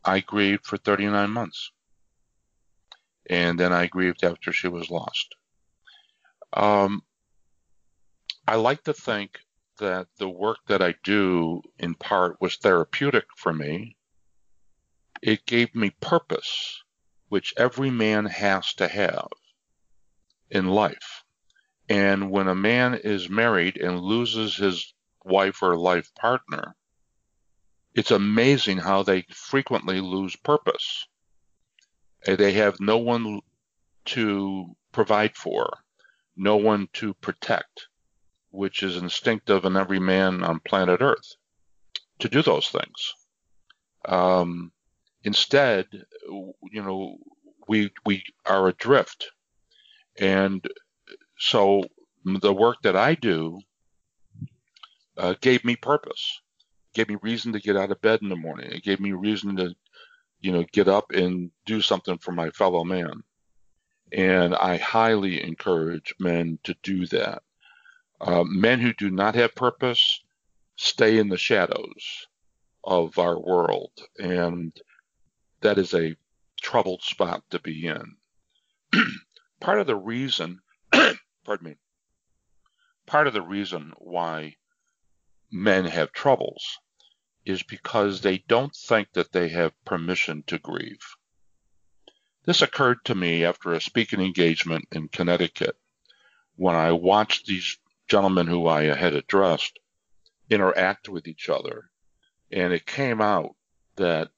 I 0.02 0.20
grieved 0.20 0.64
for 0.64 0.78
39 0.78 1.30
months. 1.30 1.70
And 3.28 3.60
then 3.60 3.74
I 3.74 3.86
grieved 3.86 4.24
after 4.24 4.52
she 4.52 4.68
was 4.68 4.88
lost. 4.88 5.34
Um, 6.54 7.02
I 8.48 8.54
like 8.54 8.84
to 8.84 8.94
think 8.94 9.38
that 9.80 10.06
the 10.16 10.30
work 10.30 10.60
that 10.68 10.80
I 10.80 10.94
do 11.04 11.60
in 11.78 11.94
part 11.94 12.40
was 12.40 12.56
therapeutic 12.56 13.26
for 13.36 13.52
me. 13.52 13.98
It 15.22 15.46
gave 15.46 15.74
me 15.74 15.90
purpose, 15.90 16.82
which 17.28 17.54
every 17.56 17.90
man 17.90 18.26
has 18.26 18.74
to 18.74 18.88
have 18.88 19.28
in 20.50 20.66
life. 20.66 21.22
And 21.88 22.30
when 22.30 22.48
a 22.48 22.54
man 22.54 22.94
is 22.94 23.28
married 23.28 23.76
and 23.76 24.00
loses 24.00 24.56
his 24.56 24.92
wife 25.24 25.62
or 25.62 25.76
life 25.76 26.12
partner, 26.14 26.74
it's 27.94 28.10
amazing 28.10 28.78
how 28.78 29.02
they 29.04 29.22
frequently 29.30 30.00
lose 30.00 30.34
purpose. 30.34 31.06
They 32.26 32.52
have 32.54 32.80
no 32.80 32.98
one 32.98 33.42
to 34.06 34.74
provide 34.90 35.36
for, 35.36 35.78
no 36.36 36.56
one 36.56 36.88
to 36.94 37.14
protect, 37.14 37.88
which 38.50 38.82
is 38.82 38.96
instinctive 38.96 39.64
in 39.64 39.76
every 39.76 40.00
man 40.00 40.42
on 40.42 40.60
planet 40.60 41.00
Earth 41.00 41.36
to 42.18 42.28
do 42.28 42.42
those 42.42 42.68
things. 42.68 43.14
Um, 44.04 44.72
instead, 45.24 45.86
you 46.28 46.82
know, 46.82 47.16
we 47.68 47.90
we 48.04 48.24
are 48.46 48.68
adrift, 48.68 49.30
and 50.18 50.66
so 51.38 51.84
the 52.24 52.52
work 52.52 52.76
that 52.82 52.96
I 52.96 53.14
do 53.14 53.60
uh, 55.16 55.34
gave 55.40 55.64
me 55.64 55.76
purpose, 55.76 56.40
gave 56.94 57.08
me 57.08 57.16
reason 57.22 57.52
to 57.52 57.60
get 57.60 57.76
out 57.76 57.90
of 57.90 58.00
bed 58.00 58.20
in 58.22 58.28
the 58.28 58.36
morning. 58.36 58.70
It 58.70 58.82
gave 58.82 59.00
me 59.00 59.12
reason 59.12 59.56
to, 59.56 59.74
you 60.40 60.52
know, 60.52 60.64
get 60.72 60.88
up 60.88 61.10
and 61.12 61.50
do 61.66 61.80
something 61.80 62.18
for 62.18 62.32
my 62.32 62.50
fellow 62.50 62.84
man. 62.84 63.22
And 64.12 64.54
I 64.54 64.76
highly 64.76 65.42
encourage 65.42 66.14
men 66.18 66.58
to 66.64 66.74
do 66.82 67.06
that. 67.06 67.42
Uh, 68.20 68.44
men 68.44 68.78
who 68.78 68.92
do 68.92 69.10
not 69.10 69.34
have 69.34 69.54
purpose 69.54 70.22
stay 70.76 71.18
in 71.18 71.28
the 71.28 71.38
shadows 71.38 72.26
of 72.84 73.18
our 73.18 73.38
world, 73.38 73.92
and 74.18 74.72
that 75.62 75.78
is 75.78 75.94
a 75.94 76.16
troubled 76.60 77.02
spot 77.02 77.42
to 77.50 77.58
be 77.58 77.86
in. 77.86 78.16
part 79.60 79.80
of 79.80 79.86
the 79.86 79.96
reason, 79.96 80.60
pardon 81.44 81.64
me, 81.64 81.76
part 83.06 83.26
of 83.26 83.32
the 83.32 83.42
reason 83.42 83.92
why 83.98 84.56
men 85.50 85.84
have 85.86 86.12
troubles 86.12 86.78
is 87.44 87.62
because 87.62 88.20
they 88.20 88.38
don't 88.38 88.74
think 88.74 89.12
that 89.12 89.32
they 89.32 89.48
have 89.48 89.84
permission 89.84 90.42
to 90.44 90.58
grieve. 90.58 91.16
This 92.44 92.62
occurred 92.62 93.04
to 93.04 93.14
me 93.14 93.44
after 93.44 93.72
a 93.72 93.80
speaking 93.80 94.20
engagement 94.20 94.86
in 94.92 95.08
Connecticut 95.08 95.76
when 96.56 96.74
I 96.74 96.92
watched 96.92 97.46
these 97.46 97.78
gentlemen 98.08 98.46
who 98.46 98.66
I 98.66 98.84
had 98.94 99.14
addressed 99.14 99.78
interact 100.50 101.08
with 101.08 101.26
each 101.26 101.48
other. 101.48 101.90
And 102.50 102.72
it 102.72 102.86
came 102.86 103.20
out 103.20 103.56
that 103.96 104.30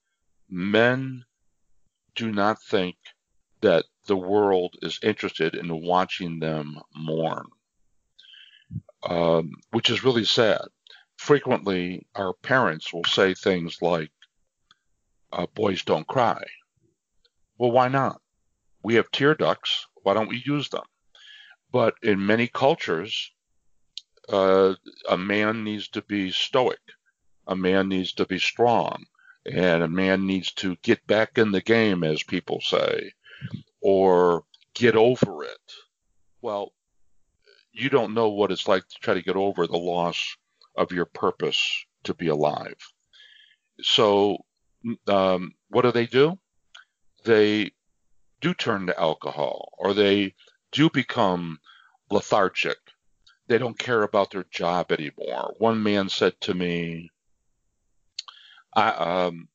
men 0.49 1.25
do 2.15 2.31
not 2.31 2.63
think 2.63 2.97
that 3.61 3.85
the 4.07 4.17
world 4.17 4.77
is 4.83 4.99
interested 5.03 5.55
in 5.55 5.83
watching 5.83 6.39
them 6.39 6.79
mourn, 6.95 7.47
um, 9.09 9.53
which 9.71 9.91
is 9.91 10.05
really 10.05 10.25
sad. 10.25 10.63
Frequently, 11.17 12.07
our 12.15 12.35
parents 12.35 12.93
will 12.93 13.05
say 13.05 13.35
things 13.35 13.79
like, 13.81 14.11
uh, 15.33 15.47
boys 15.55 15.83
don't 15.83 16.07
cry. 16.07 16.43
Well, 17.59 17.73
why 17.73 17.89
not? 17.89 18.21
We 18.83 18.95
have 18.97 19.11
tear 19.11 19.35
ducts. 19.35 19.87
Why 20.03 20.15
don't 20.15 20.29
we 20.29 20.43
use 20.45 20.69
them? 20.69 20.85
But 21.73 21.95
in 22.03 22.27
many 22.27 22.47
cultures, 22.49 23.33
uh, 24.29 24.75
a 25.09 25.17
man 25.17 25.65
needs 25.65 25.89
to 25.89 26.03
be 26.03 26.31
stoic. 26.31 26.81
A 27.47 27.57
man 27.57 27.89
needs 27.89 28.13
to 28.15 28.27
be 28.27 28.39
strong. 28.39 29.05
And 29.47 29.83
a 29.83 29.89
man 29.89 30.27
needs 30.27 30.53
to 30.55 30.77
get 30.83 31.07
back 31.07 31.39
in 31.39 31.53
the 31.53 31.61
game, 31.61 32.03
as 32.03 32.23
people 32.23 32.61
say, 32.61 33.13
or 33.81 34.45
get 34.75 34.97
over 34.97 35.45
it. 35.45 35.73
Well, 36.41 36.73
you 37.73 37.91
don't 37.91 38.15
know 38.15 38.29
what 38.31 38.53
it's 38.53 38.69
like 38.69 38.87
to 38.89 38.97
try 39.01 39.15
to 39.15 39.23
get 39.23 39.37
over 39.37 39.67
the 39.67 39.77
loss 39.77 40.37
of 40.77 40.93
your 40.93 41.07
purpose 41.07 41.85
to 42.05 42.15
be 42.15 42.29
alive. 42.29 42.77
So, 43.83 44.39
um, 45.09 45.53
what 45.69 45.83
do 45.83 45.93
they 45.93 46.07
do? 46.07 46.39
They 47.25 47.73
do 48.41 48.55
turn 48.55 48.87
to 48.87 49.01
alcohol 49.01 49.71
or 49.79 49.95
they 49.95 50.35
do 50.71 50.91
become 50.91 51.59
lethargic. 52.11 52.77
They 53.49 53.59
don't 53.59 53.79
care 53.79 54.03
about 54.03 54.31
their 54.31 54.45
job 54.51 54.93
anymore. 54.93 55.55
One 55.59 55.83
man 55.83 56.09
said 56.09 56.41
to 56.43 56.55
me, 56.55 57.11
I, 58.75 58.91
um, 58.91 59.49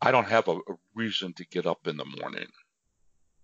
I 0.00 0.10
don't 0.10 0.28
have 0.28 0.48
a, 0.48 0.58
reason 0.94 1.32
to 1.34 1.46
get 1.46 1.66
up 1.66 1.86
in 1.86 1.96
the 1.96 2.04
morning. 2.04 2.48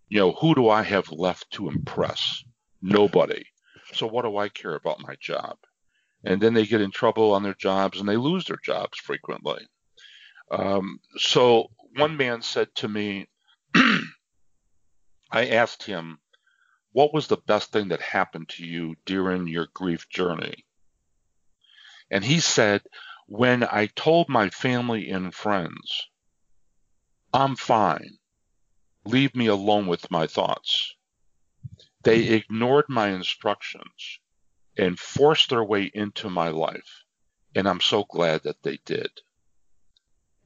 You 0.08 0.18
know, 0.20 0.32
who 0.32 0.54
do 0.54 0.68
I 0.68 0.82
have 0.82 1.10
left 1.12 1.50
to 1.52 1.68
impress? 1.68 2.42
Nobody. 2.80 3.44
So 3.92 4.06
what 4.06 4.24
do 4.24 4.36
I 4.36 4.48
care 4.48 4.74
about 4.74 5.00
my 5.00 5.16
job? 5.20 5.56
and 6.24 6.40
then 6.40 6.54
they 6.54 6.66
get 6.66 6.80
in 6.80 6.90
trouble 6.90 7.32
on 7.32 7.42
their 7.42 7.54
jobs 7.54 7.98
and 7.98 8.08
they 8.08 8.16
lose 8.16 8.44
their 8.44 8.60
jobs 8.62 8.98
frequently. 8.98 9.66
Um, 10.50 11.00
so 11.16 11.70
one 11.96 12.16
man 12.16 12.42
said 12.42 12.68
to 12.76 12.88
me, 12.88 13.28
I 13.74 15.46
asked 15.48 15.82
him, 15.82 16.18
what 16.92 17.14
was 17.14 17.26
the 17.26 17.38
best 17.38 17.72
thing 17.72 17.88
that 17.88 18.02
happened 18.02 18.50
to 18.50 18.66
you 18.66 18.94
during 19.06 19.46
your 19.46 19.68
grief 19.72 20.08
journey? 20.10 20.66
And 22.10 22.22
he 22.22 22.40
said, 22.40 22.82
when 23.26 23.62
I 23.64 23.86
told 23.86 24.28
my 24.28 24.50
family 24.50 25.10
and 25.10 25.34
friends, 25.34 26.08
I'm 27.32 27.56
fine, 27.56 28.18
leave 29.04 29.34
me 29.34 29.46
alone 29.46 29.86
with 29.86 30.10
my 30.10 30.26
thoughts. 30.26 30.94
They 32.02 32.28
ignored 32.28 32.86
my 32.88 33.08
instructions 33.08 34.18
and 34.76 34.98
forced 34.98 35.50
their 35.50 35.64
way 35.64 35.90
into 35.94 36.28
my 36.28 36.48
life. 36.48 37.04
And 37.54 37.68
I'm 37.68 37.80
so 37.80 38.04
glad 38.04 38.42
that 38.44 38.62
they 38.62 38.78
did. 38.84 39.10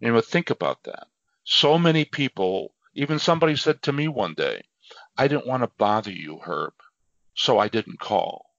You 0.01 0.13
know, 0.13 0.21
think 0.21 0.51
about 0.51 0.85
that. 0.85 1.07
So 1.45 1.79
many 1.79 2.05
people, 2.05 2.75
even 2.95 3.19
somebody 3.19 3.57
said 3.57 3.83
to 3.83 3.93
me 3.93 4.09
one 4.09 4.35
day, 4.35 4.63
I 5.17 5.29
didn't 5.29 5.47
want 5.47 5.63
to 5.63 5.71
bother 5.79 6.11
you, 6.11 6.41
Herb, 6.45 6.75
so 7.35 7.59
I 7.59 7.69
didn't 7.69 8.01
call. 8.01 8.51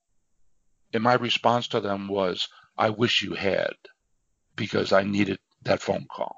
And 0.92 1.02
my 1.02 1.14
response 1.14 1.68
to 1.68 1.80
them 1.80 2.08
was, 2.08 2.48
I 2.76 2.90
wish 2.90 3.22
you 3.22 3.34
had, 3.34 3.74
because 4.58 4.92
I 4.92 5.04
needed 5.04 5.38
that 5.62 5.80
phone 5.80 6.06
call. 6.10 6.36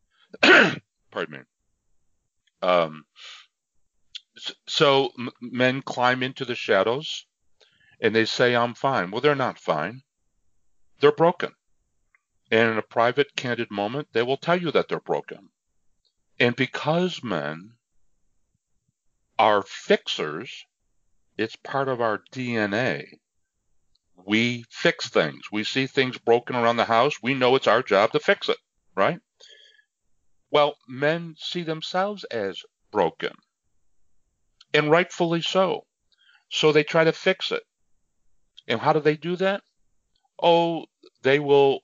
Pardon 0.42 0.80
me. 1.30 1.38
Um, 2.62 3.04
so 4.68 5.10
men 5.40 5.82
climb 5.82 6.22
into 6.22 6.44
the 6.44 6.54
shadows 6.54 7.26
and 8.00 8.14
they 8.14 8.26
say, 8.26 8.54
I'm 8.54 8.74
fine. 8.74 9.10
Well, 9.10 9.22
they're 9.22 9.34
not 9.34 9.58
fine. 9.58 10.02
They're 11.00 11.12
broken. 11.12 11.52
And 12.50 12.70
in 12.70 12.78
a 12.78 12.82
private, 12.82 13.34
candid 13.34 13.70
moment, 13.70 14.08
they 14.12 14.22
will 14.22 14.36
tell 14.36 14.60
you 14.60 14.70
that 14.70 14.88
they're 14.88 15.00
broken. 15.00 15.48
And 16.38 16.54
because 16.54 17.24
men 17.24 17.72
are 19.38 19.62
fixers, 19.62 20.66
it's 21.36 21.56
part 21.56 21.88
of 21.88 22.00
our 22.00 22.22
DNA. 22.32 23.18
We 24.24 24.64
fix 24.70 25.08
things. 25.08 25.42
We 25.52 25.64
see 25.64 25.86
things 25.86 26.18
broken 26.18 26.56
around 26.56 26.76
the 26.76 26.84
house. 26.84 27.22
We 27.22 27.34
know 27.34 27.54
it's 27.54 27.66
our 27.66 27.82
job 27.82 28.12
to 28.12 28.20
fix 28.20 28.48
it, 28.48 28.56
right? 28.96 29.20
Well, 30.50 30.76
men 30.88 31.34
see 31.38 31.62
themselves 31.62 32.24
as 32.24 32.62
broken, 32.90 33.32
and 34.72 34.90
rightfully 34.90 35.42
so. 35.42 35.84
So 36.48 36.72
they 36.72 36.84
try 36.84 37.04
to 37.04 37.12
fix 37.12 37.52
it. 37.52 37.62
And 38.68 38.80
how 38.80 38.92
do 38.92 39.00
they 39.00 39.16
do 39.16 39.36
that? 39.36 39.62
Oh, 40.40 40.86
they 41.22 41.38
will 41.38 41.80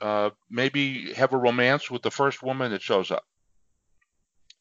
uh, 0.00 0.30
maybe 0.50 1.12
have 1.14 1.32
a 1.32 1.38
romance 1.38 1.90
with 1.90 2.02
the 2.02 2.10
first 2.10 2.42
woman 2.42 2.70
that 2.72 2.82
shows 2.82 3.10
up. 3.10 3.24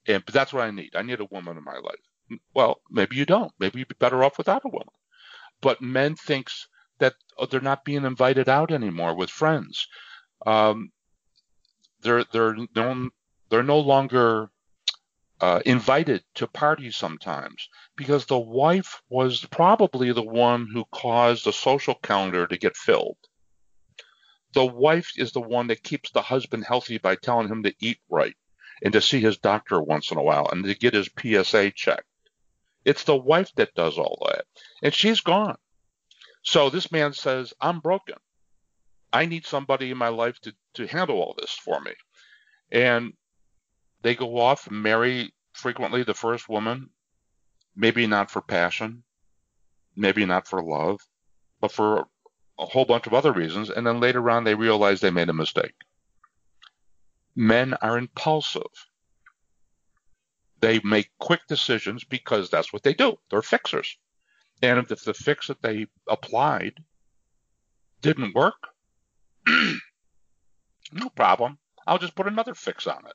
And 0.08 0.24
but 0.26 0.34
that's 0.34 0.54
what 0.54 0.64
I 0.64 0.72
need. 0.72 0.96
I 0.96 1.02
need 1.02 1.20
a 1.20 1.26
woman 1.26 1.58
in 1.58 1.64
my 1.64 1.78
life. 1.78 2.40
Well, 2.54 2.82
maybe 2.90 3.16
you 3.16 3.26
don't. 3.26 3.52
Maybe 3.60 3.80
you'd 3.80 3.88
be 3.88 3.96
better 4.00 4.24
off 4.24 4.38
without 4.38 4.66
a 4.66 4.70
woman. 4.70 4.94
But 5.62 5.82
men 5.82 6.16
thinks 6.16 6.68
that 7.00 7.16
oh, 7.38 7.46
they're 7.46 7.62
not 7.62 7.86
being 7.86 8.06
invited 8.06 8.50
out 8.50 8.72
anymore 8.72 9.16
with 9.16 9.30
friends. 9.30 9.88
Um, 10.46 10.92
they're 12.02 12.24
they're 12.26 12.56
no, 12.76 13.10
they're 13.50 13.64
no 13.64 13.80
longer 13.80 14.50
uh, 15.42 15.62
invited 15.66 16.24
to 16.36 16.48
parties 16.48 16.96
sometimes 16.96 17.70
because 17.96 18.26
the 18.26 18.40
wife 18.40 19.02
was 19.10 19.46
probably 19.46 20.12
the 20.12 20.24
one 20.24 20.68
who 20.72 20.86
caused 20.92 21.46
the 21.46 21.54
social 21.54 21.96
calendar 21.96 22.48
to 22.48 22.58
get 22.58 22.78
filled. 22.78 23.18
The 24.54 24.66
wife 24.66 25.12
is 25.18 25.34
the 25.34 25.42
one 25.42 25.68
that 25.68 25.84
keeps 25.84 26.12
the 26.12 26.22
husband 26.22 26.64
healthy 26.66 26.98
by 26.98 27.16
telling 27.16 27.50
him 27.50 27.64
to 27.64 27.76
eat 27.82 28.00
right 28.10 28.36
and 28.82 28.94
to 28.94 29.02
see 29.02 29.20
his 29.20 29.38
doctor 29.38 29.82
once 29.82 30.12
in 30.12 30.18
a 30.18 30.24
while 30.24 30.48
and 30.50 30.64
to 30.64 30.74
get 30.76 30.94
his 30.94 31.10
PSA 31.20 31.72
checked. 31.72 32.08
It's 32.86 33.04
the 33.04 33.16
wife 33.16 33.52
that 33.56 33.74
does 33.74 33.98
all 33.98 34.26
that. 34.30 34.46
And 34.84 34.94
she's 34.94 35.22
gone. 35.22 35.58
So 36.44 36.70
this 36.70 36.92
man 36.92 37.14
says, 37.14 37.54
I'm 37.60 37.80
broken. 37.80 38.16
I 39.12 39.26
need 39.26 39.46
somebody 39.46 39.92
in 39.92 39.98
my 39.98 40.10
life 40.10 40.40
to, 40.42 40.54
to 40.76 40.86
handle 40.86 41.18
all 41.18 41.36
this 41.38 41.52
for 41.52 41.80
me. 41.82 41.94
And 42.72 43.14
they 44.04 44.14
go 44.14 44.38
off 44.38 44.68
and 44.68 44.84
marry 44.84 45.34
frequently 45.54 46.04
the 46.04 46.14
first 46.14 46.48
woman, 46.48 46.90
maybe 47.76 48.06
not 48.06 48.30
for 48.30 48.42
passion, 48.42 49.04
maybe 49.96 50.26
not 50.26 50.48
for 50.48 50.62
love, 50.62 51.00
but 51.62 51.72
for 51.72 52.06
a 52.60 52.66
whole 52.66 52.86
bunch 52.86 53.08
of 53.08 53.14
other 53.14 53.32
reasons. 53.32 53.70
And 53.70 53.88
then 53.88 54.00
later 54.00 54.30
on, 54.30 54.44
they 54.44 54.54
realize 54.54 55.02
they 55.02 55.10
made 55.10 55.30
a 55.30 55.34
mistake. 55.34 55.74
Men 57.36 57.74
are 57.82 57.98
impulsive. 57.98 58.62
They 60.60 60.80
make 60.84 61.10
quick 61.20 61.42
decisions 61.48 62.04
because 62.04 62.50
that's 62.50 62.72
what 62.72 62.84
they 62.84 62.94
do. 62.94 63.18
They're 63.30 63.42
fixers. 63.42 63.98
And 64.62 64.80
if 64.80 65.04
the 65.04 65.14
fix 65.14 65.48
that 65.48 65.62
they 65.62 65.88
applied 66.08 66.84
didn't 68.02 68.36
work, 68.36 68.70
no 69.48 71.10
problem. 71.16 71.58
I'll 71.86 72.00
just 72.00 72.16
put 72.16 72.28
another 72.28 72.56
fix 72.56 72.88
on 72.88 73.06
it 73.06 73.14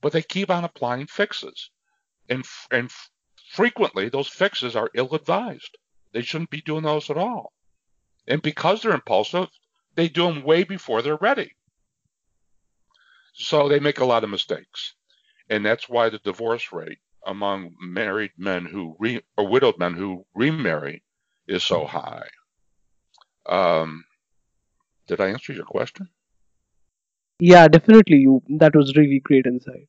but 0.00 0.12
they 0.12 0.22
keep 0.22 0.50
on 0.50 0.64
applying 0.64 1.06
fixes. 1.06 1.70
And, 2.28 2.44
and 2.70 2.90
frequently, 3.52 4.08
those 4.08 4.28
fixes 4.28 4.76
are 4.76 4.90
ill 4.94 5.14
advised. 5.14 5.78
They 6.12 6.22
shouldn't 6.22 6.50
be 6.50 6.60
doing 6.60 6.84
those 6.84 7.10
at 7.10 7.16
all. 7.16 7.52
And 8.26 8.42
because 8.42 8.82
they're 8.82 8.92
impulsive, 8.92 9.48
they 9.94 10.08
do 10.08 10.26
them 10.26 10.42
way 10.42 10.64
before 10.64 11.02
they're 11.02 11.16
ready. 11.16 11.52
So 13.34 13.68
they 13.68 13.80
make 13.80 14.00
a 14.00 14.04
lot 14.04 14.24
of 14.24 14.30
mistakes. 14.30 14.94
And 15.50 15.64
that's 15.64 15.88
why 15.88 16.08
the 16.10 16.18
divorce 16.18 16.72
rate 16.72 16.98
among 17.26 17.74
married 17.80 18.32
men 18.38 18.64
who 18.66 18.96
re, 18.98 19.20
or 19.36 19.48
widowed 19.48 19.78
men 19.78 19.94
who 19.94 20.24
remarry 20.34 21.02
is 21.48 21.64
so 21.64 21.84
high. 21.86 22.28
Um, 23.46 24.04
did 25.06 25.20
I 25.20 25.28
answer 25.28 25.52
your 25.52 25.64
question? 25.64 26.08
Yeah, 27.38 27.68
definitely. 27.68 28.18
You 28.18 28.42
that 28.48 28.74
was 28.74 28.96
really 28.96 29.20
great 29.20 29.46
insight. 29.46 29.88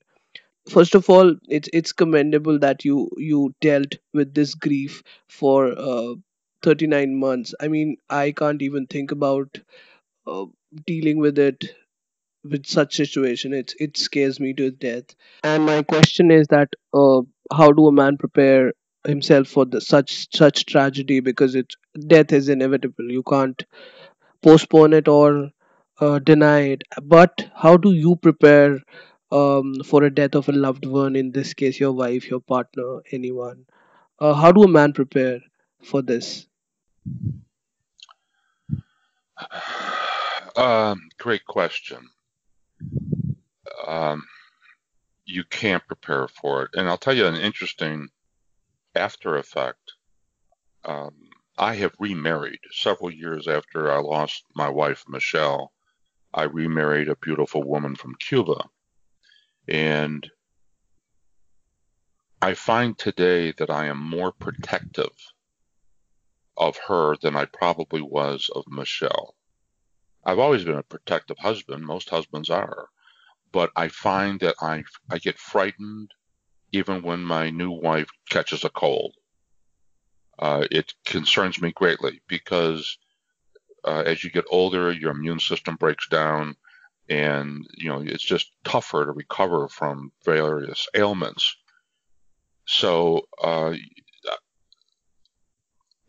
first 0.73 0.95
of 0.97 1.09
all 1.13 1.29
it's 1.57 1.69
it's 1.79 1.93
commendable 2.01 2.57
that 2.63 2.85
you 2.85 2.95
you 3.17 3.39
dealt 3.65 3.95
with 4.19 4.33
this 4.39 4.53
grief 4.65 5.03
for 5.37 5.57
uh, 5.89 6.13
39 6.67 7.15
months 7.23 7.53
i 7.65 7.69
mean 7.75 7.95
i 8.17 8.23
can't 8.41 8.65
even 8.67 8.87
think 8.95 9.13
about 9.15 9.59
uh, 10.33 10.45
dealing 10.91 11.23
with 11.25 11.39
it 11.45 11.67
with 12.49 12.65
such 12.65 12.95
situation 12.95 13.53
it 13.53 13.73
it 13.79 13.97
scares 13.97 14.39
me 14.39 14.53
to 14.53 14.71
death 14.71 15.15
and 15.43 15.65
my 15.65 15.81
question 15.83 16.31
is 16.31 16.47
that 16.47 16.69
uh, 16.93 17.21
how 17.51 17.71
do 17.71 17.87
a 17.87 17.91
man 17.91 18.17
prepare 18.17 18.73
himself 19.05 19.47
for 19.47 19.65
the, 19.65 19.79
such 19.79 20.27
such 20.35 20.65
tragedy 20.65 21.19
because 21.19 21.55
it 21.55 21.73
death 22.07 22.31
is 22.33 22.49
inevitable 22.49 23.11
you 23.11 23.23
can't 23.23 23.65
postpone 24.41 24.93
it 24.93 25.07
or 25.07 25.51
uh, 25.99 26.19
deny 26.19 26.59
it. 26.61 26.83
But 27.03 27.49
how 27.55 27.77
do 27.77 27.93
you 27.93 28.15
prepare 28.15 28.79
um, 29.31 29.75
for 29.85 30.03
a 30.03 30.13
death 30.13 30.35
of 30.35 30.49
a 30.49 30.53
loved 30.53 30.85
one? 30.85 31.15
In 31.15 31.31
this 31.31 31.53
case, 31.53 31.79
your 31.79 31.91
wife, 31.91 32.29
your 32.29 32.39
partner, 32.39 33.01
anyone. 33.11 33.65
Uh, 34.19 34.33
how 34.33 34.51
do 34.51 34.63
a 34.63 34.67
man 34.67 34.93
prepare 34.93 35.39
for 35.83 36.01
this? 36.01 36.47
Um, 40.55 41.09
great 41.19 41.45
question. 41.45 42.09
Um, 43.85 44.25
you 45.25 45.43
can't 45.43 45.85
prepare 45.87 46.27
for 46.27 46.63
it. 46.63 46.71
And 46.73 46.87
I'll 46.87 46.97
tell 46.97 47.15
you 47.15 47.25
an 47.25 47.35
interesting 47.35 48.09
after 48.95 49.37
effect. 49.37 49.93
Um, 50.85 51.13
I 51.57 51.75
have 51.75 51.95
remarried 51.99 52.59
several 52.71 53.11
years 53.11 53.47
after 53.47 53.91
I 53.91 53.99
lost 53.99 54.43
my 54.55 54.69
wife, 54.69 55.03
Michelle. 55.07 55.73
I 56.33 56.43
remarried 56.43 57.09
a 57.09 57.15
beautiful 57.15 57.63
woman 57.63 57.95
from 57.95 58.15
Cuba. 58.15 58.69
And 59.67 60.29
I 62.41 62.53
find 62.53 62.97
today 62.97 63.51
that 63.53 63.69
I 63.69 63.87
am 63.87 63.97
more 63.97 64.31
protective 64.31 65.15
of 66.55 66.77
her 66.87 67.15
than 67.21 67.35
I 67.35 67.45
probably 67.45 68.01
was 68.01 68.49
of 68.55 68.65
Michelle. 68.67 69.36
I've 70.27 70.39
always 70.39 70.65
been 70.65 70.75
a 70.75 70.83
protective 70.83 71.37
husband. 71.39 71.85
Most 71.85 72.09
husbands 72.09 72.49
are. 72.49 72.89
But 73.53 73.71
I 73.77 73.87
find 73.87 74.41
that 74.41 74.55
I, 74.61 74.83
I 75.09 75.19
get 75.19 75.39
frightened 75.39 76.11
even 76.73 77.01
when 77.01 77.21
my 77.21 77.49
new 77.49 77.71
wife 77.71 78.09
catches 78.29 78.65
a 78.65 78.69
cold. 78.69 79.15
Uh, 80.37 80.67
it 80.69 80.93
concerns 81.05 81.61
me 81.61 81.71
greatly 81.71 82.21
because 82.27 82.97
uh, 83.85 84.03
as 84.05 84.21
you 84.21 84.29
get 84.29 84.43
older, 84.51 84.91
your 84.91 85.11
immune 85.11 85.39
system 85.39 85.77
breaks 85.77 86.09
down, 86.09 86.57
and 87.09 87.65
you 87.77 87.89
know 87.89 88.01
it's 88.01 88.23
just 88.23 88.51
tougher 88.65 89.05
to 89.05 89.13
recover 89.13 89.69
from 89.69 90.11
various 90.25 90.87
ailments. 90.93 91.55
So 92.65 93.21
uh, 93.41 93.75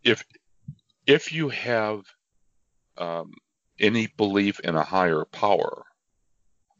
if 0.02 0.24
if 1.06 1.32
you 1.32 1.50
have 1.50 2.02
um, 2.98 3.32
any 3.80 4.06
belief 4.06 4.60
in 4.60 4.74
a 4.76 4.82
higher 4.82 5.24
power, 5.24 5.84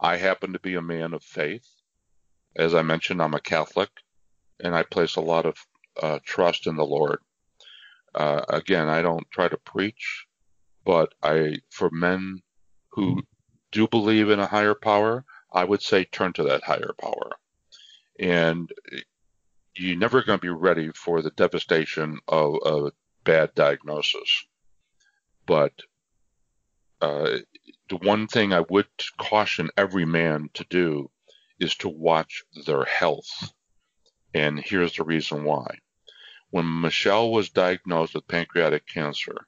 I 0.01 0.17
happen 0.17 0.53
to 0.53 0.59
be 0.59 0.75
a 0.75 0.83
man 0.83 1.13
of 1.13 1.23
faith. 1.23 1.67
As 2.57 2.75
I 2.75 2.83
mentioned, 2.83 3.23
I'm 3.23 3.35
a 3.35 3.41
Catholic, 3.41 3.91
and 4.61 4.75
I 4.75 4.83
place 4.83 5.17
a 5.17 5.21
lot 5.21 5.47
of 5.47 5.57
uh, 6.01 6.19
trust 6.25 6.67
in 6.67 6.77
the 6.77 6.87
Lord. 6.87 7.19
Uh, 8.15 8.43
again, 8.49 8.89
I 8.89 9.03
don't 9.03 9.31
try 9.31 9.49
to 9.49 9.59
preach, 9.59 10.27
but 10.85 11.15
I, 11.23 11.59
for 11.71 11.91
men 11.91 12.43
who 12.91 13.23
do 13.71 13.87
believe 13.87 14.31
in 14.31 14.41
a 14.41 14.47
higher 14.47 14.75
power, 14.75 15.25
I 15.53 15.65
would 15.65 15.83
say 15.83 16.05
turn 16.05 16.33
to 16.35 16.45
that 16.45 16.65
higher 16.65 16.95
power. 17.01 17.33
And 18.19 18.73
you're 19.77 19.97
never 19.97 20.23
going 20.23 20.39
to 20.39 20.43
be 20.43 20.49
ready 20.49 20.91
for 20.93 21.23
the 21.23 21.31
devastation 21.31 22.19
of 22.27 22.57
a 22.65 22.93
bad 23.25 23.55
diagnosis. 23.55 24.45
But 25.47 25.73
uh, 27.01 27.39
the 27.89 27.97
one 27.97 28.27
thing 28.27 28.53
I 28.53 28.65
would 28.69 28.89
caution 29.19 29.71
every 29.77 30.05
man 30.05 30.51
to 30.55 30.65
do 30.65 31.11
is 31.59 31.77
to 31.77 31.89
watch 31.89 32.45
their 32.67 32.85
health. 32.85 33.53
And 34.35 34.59
here's 34.59 34.97
the 34.97 35.05
reason 35.05 35.45
why. 35.45 35.79
When 36.51 36.81
Michelle 36.81 37.31
was 37.31 37.51
diagnosed 37.51 38.15
with 38.15 38.29
pancreatic 38.29 38.87
cancer, 38.87 39.47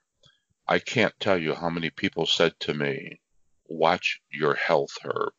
I 0.67 0.79
can't 0.79 1.19
tell 1.19 1.39
you 1.39 1.55
how 1.55 1.71
many 1.71 1.91
people 1.91 2.27
said 2.27 2.59
to 2.61 2.75
me, 2.75 3.21
Watch 3.69 4.21
your 4.33 4.55
health, 4.55 4.99
Herb. 5.03 5.35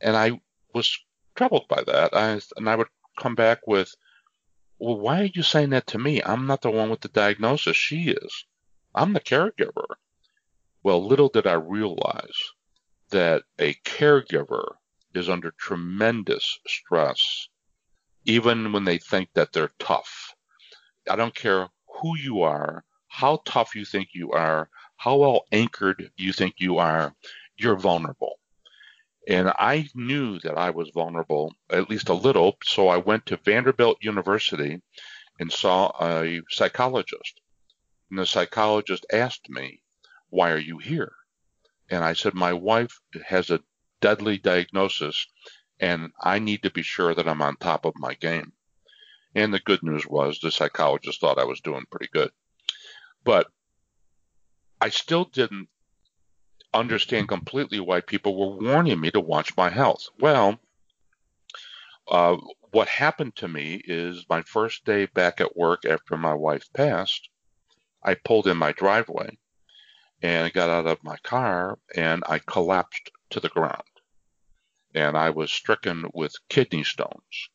And 0.00 0.16
I 0.16 0.40
was 0.74 0.98
troubled 1.34 1.68
by 1.68 1.82
that. 1.84 2.14
I, 2.14 2.40
and 2.56 2.68
I 2.68 2.76
would 2.76 2.88
come 3.18 3.34
back 3.34 3.66
with, 3.66 3.94
Well, 4.78 4.98
why 4.98 5.22
are 5.22 5.30
you 5.34 5.42
saying 5.42 5.70
that 5.70 5.86
to 5.88 5.98
me? 5.98 6.22
I'm 6.22 6.46
not 6.46 6.62
the 6.62 6.70
one 6.70 6.90
with 6.90 7.00
the 7.00 7.08
diagnosis. 7.08 7.76
She 7.76 8.10
is. 8.10 8.44
I'm 8.94 9.12
the 9.12 9.20
caregiver. 9.20 9.96
Well, 10.82 11.04
little 11.04 11.28
did 11.28 11.46
I 11.46 11.54
realize 11.54 12.52
that 13.10 13.44
a 13.58 13.74
caregiver 13.84 14.76
is 15.14 15.28
under 15.28 15.52
tremendous 15.52 16.58
stress, 16.66 17.48
even 18.24 18.72
when 18.72 18.84
they 18.84 18.98
think 18.98 19.28
that 19.34 19.52
they're 19.52 19.72
tough 19.78 20.34
I 21.10 21.16
don't 21.16 21.34
care 21.34 21.68
who 22.00 22.16
you 22.16 22.42
are, 22.42 22.84
how 23.08 23.42
tough 23.44 23.74
you 23.74 23.84
think 23.84 24.10
you 24.12 24.32
are, 24.32 24.70
how 24.96 25.16
well 25.16 25.44
anchored 25.50 26.10
you 26.16 26.32
think 26.32 26.54
you 26.58 26.78
are, 26.78 27.14
you're 27.56 27.76
vulnerable. 27.76 28.38
And 29.28 29.48
I 29.58 29.88
knew 29.94 30.38
that 30.40 30.56
I 30.58 30.70
was 30.70 30.90
vulnerable, 30.90 31.54
at 31.70 31.90
least 31.90 32.08
a 32.08 32.14
little. 32.14 32.56
So 32.64 32.88
I 32.88 32.96
went 32.96 33.26
to 33.26 33.36
Vanderbilt 33.36 33.98
University 34.00 34.80
and 35.38 35.52
saw 35.52 35.92
a 36.00 36.40
psychologist. 36.48 37.40
And 38.10 38.18
the 38.18 38.26
psychologist 38.26 39.06
asked 39.12 39.48
me, 39.48 39.81
Why 40.32 40.50
are 40.52 40.56
you 40.56 40.78
here? 40.78 41.12
And 41.90 42.02
I 42.02 42.14
said, 42.14 42.32
My 42.32 42.54
wife 42.54 42.98
has 43.26 43.50
a 43.50 43.62
deadly 44.00 44.38
diagnosis, 44.38 45.26
and 45.78 46.10
I 46.18 46.38
need 46.38 46.62
to 46.62 46.70
be 46.70 46.82
sure 46.82 47.14
that 47.14 47.28
I'm 47.28 47.42
on 47.42 47.56
top 47.56 47.84
of 47.84 47.92
my 47.96 48.14
game. 48.14 48.54
And 49.34 49.52
the 49.52 49.60
good 49.60 49.82
news 49.82 50.06
was 50.06 50.38
the 50.38 50.50
psychologist 50.50 51.20
thought 51.20 51.38
I 51.38 51.44
was 51.44 51.60
doing 51.60 51.84
pretty 51.90 52.08
good. 52.10 52.30
But 53.24 53.48
I 54.80 54.88
still 54.88 55.26
didn't 55.26 55.68
understand 56.72 57.28
completely 57.28 57.80
why 57.80 58.00
people 58.00 58.34
were 58.34 58.56
warning 58.56 58.98
me 58.98 59.10
to 59.10 59.20
watch 59.20 59.54
my 59.54 59.68
health. 59.68 60.08
Well, 60.18 60.58
uh, 62.08 62.38
what 62.70 62.88
happened 62.88 63.36
to 63.36 63.48
me 63.48 63.82
is 63.84 64.24
my 64.30 64.40
first 64.40 64.86
day 64.86 65.04
back 65.04 65.42
at 65.42 65.58
work 65.58 65.84
after 65.84 66.16
my 66.16 66.32
wife 66.32 66.72
passed, 66.72 67.28
I 68.02 68.14
pulled 68.14 68.46
in 68.46 68.56
my 68.56 68.72
driveway 68.72 69.36
and 70.22 70.46
I 70.46 70.50
got 70.50 70.70
out 70.70 70.86
of 70.86 71.04
my 71.04 71.16
car 71.18 71.78
and 71.94 72.22
I 72.28 72.38
collapsed 72.38 73.10
to 73.30 73.40
the 73.40 73.48
ground. 73.48 73.82
And 74.94 75.16
I 75.16 75.30
was 75.30 75.50
stricken 75.50 76.04
with 76.14 76.34
kidney 76.48 76.84
stones 76.84 77.50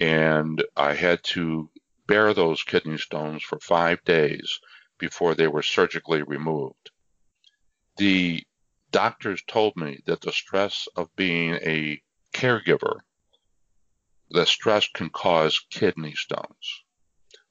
and 0.00 0.64
I 0.76 0.94
had 0.94 1.22
to 1.24 1.70
bear 2.06 2.34
those 2.34 2.62
kidney 2.64 2.98
stones 2.98 3.42
for 3.42 3.60
five 3.60 4.02
days 4.04 4.58
before 4.98 5.34
they 5.34 5.46
were 5.48 5.62
surgically 5.62 6.22
removed. 6.22 6.90
The 7.98 8.42
doctors 8.90 9.42
told 9.46 9.76
me 9.76 10.00
that 10.06 10.20
the 10.20 10.32
stress 10.32 10.88
of 10.96 11.14
being 11.14 11.54
a 11.54 12.02
caregiver, 12.32 13.00
the 14.30 14.46
stress 14.46 14.88
can 14.88 15.10
cause 15.10 15.64
kidney 15.70 16.14
stones. 16.14 16.84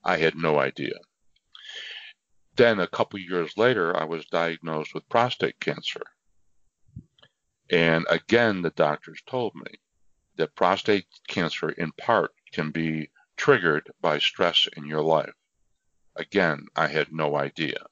I 0.04 0.18
had 0.18 0.36
no 0.36 0.60
idea. 0.60 0.96
Then 2.62 2.80
a 2.80 2.88
couple 2.88 3.18
years 3.18 3.58
later, 3.58 3.98
I 3.98 4.04
was 4.04 4.28
diagnosed 4.28 4.94
with 4.94 5.10
prostate 5.10 5.60
cancer. 5.60 6.04
And 7.72 8.06
again, 8.08 8.62
the 8.62 8.70
doctors 8.70 9.20
told 9.26 9.56
me 9.56 9.80
that 10.36 10.54
prostate 10.54 11.08
cancer 11.28 11.72
in 11.72 11.92
part 11.94 12.36
can 12.52 12.70
be 12.70 13.10
triggered 13.36 13.90
by 14.00 14.20
stress 14.20 14.68
in 14.78 14.86
your 14.86 15.02
life. 15.02 15.34
Again, 16.16 16.68
I 16.76 16.86
had 16.86 17.12
no 17.12 17.36
idea. 17.36 17.84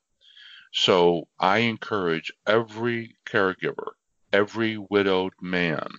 So 0.72 1.28
I 1.40 1.60
encourage 1.74 2.32
every 2.46 3.18
caregiver, 3.26 3.94
every 4.32 4.78
widowed 4.78 5.34
man 5.42 5.90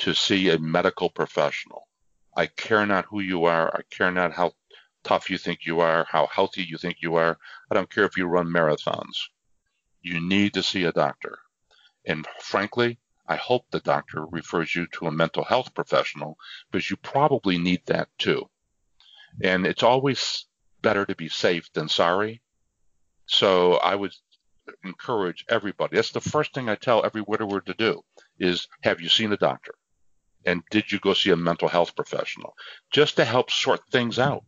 to 0.00 0.12
see 0.12 0.50
a 0.50 0.58
medical 0.58 1.08
professional. 1.08 1.88
I 2.36 2.48
care 2.48 2.84
not 2.84 3.06
who 3.06 3.20
you 3.20 3.46
are. 3.46 3.74
I 3.74 3.80
care 3.88 4.10
not 4.10 4.34
how 4.34 4.52
tough 5.06 5.30
you 5.30 5.38
think 5.38 5.64
you 5.64 5.80
are, 5.80 6.04
how 6.10 6.26
healthy 6.26 6.64
you 6.64 6.76
think 6.76 6.96
you 7.00 7.14
are. 7.14 7.38
I 7.70 7.74
don't 7.74 7.88
care 7.88 8.04
if 8.04 8.16
you 8.16 8.26
run 8.26 8.48
marathons. 8.48 9.16
You 10.02 10.20
need 10.20 10.54
to 10.54 10.62
see 10.62 10.84
a 10.84 10.92
doctor. 10.92 11.38
And 12.04 12.26
frankly, 12.40 12.98
I 13.28 13.36
hope 13.36 13.66
the 13.70 13.80
doctor 13.80 14.26
refers 14.26 14.74
you 14.74 14.86
to 14.94 15.06
a 15.06 15.12
mental 15.12 15.44
health 15.44 15.74
professional 15.74 16.36
because 16.70 16.90
you 16.90 16.96
probably 16.96 17.56
need 17.56 17.82
that 17.86 18.08
too. 18.18 18.48
And 19.42 19.64
it's 19.66 19.82
always 19.84 20.46
better 20.82 21.06
to 21.06 21.14
be 21.14 21.28
safe 21.28 21.72
than 21.72 21.88
sorry. 21.88 22.42
So 23.26 23.74
I 23.74 23.94
would 23.94 24.14
encourage 24.84 25.44
everybody. 25.48 25.96
That's 25.96 26.12
the 26.12 26.20
first 26.20 26.52
thing 26.52 26.68
I 26.68 26.74
tell 26.74 27.04
every 27.04 27.22
widower 27.22 27.60
to 27.60 27.74
do 27.74 28.02
is 28.38 28.66
have 28.82 29.00
you 29.00 29.08
seen 29.08 29.32
a 29.32 29.36
doctor? 29.36 29.74
And 30.44 30.62
did 30.70 30.90
you 30.90 30.98
go 30.98 31.14
see 31.14 31.30
a 31.30 31.36
mental 31.36 31.68
health 31.68 31.94
professional 31.94 32.54
just 32.90 33.16
to 33.16 33.24
help 33.24 33.50
sort 33.50 33.80
things 33.90 34.18
out? 34.18 34.44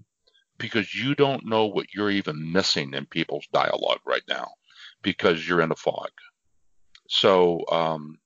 Because 0.58 0.94
you 0.94 1.14
don't 1.14 1.46
know 1.46 1.66
what 1.66 1.94
you're 1.94 2.10
even 2.10 2.52
missing 2.52 2.94
in 2.94 3.06
people's 3.06 3.46
dialogue 3.52 4.00
right 4.04 4.22
now 4.28 4.48
because 5.02 5.46
you're 5.46 5.60
in 5.60 5.70
a 5.70 5.76
fog. 5.76 6.10
So, 7.08 7.64
um, 7.70 8.18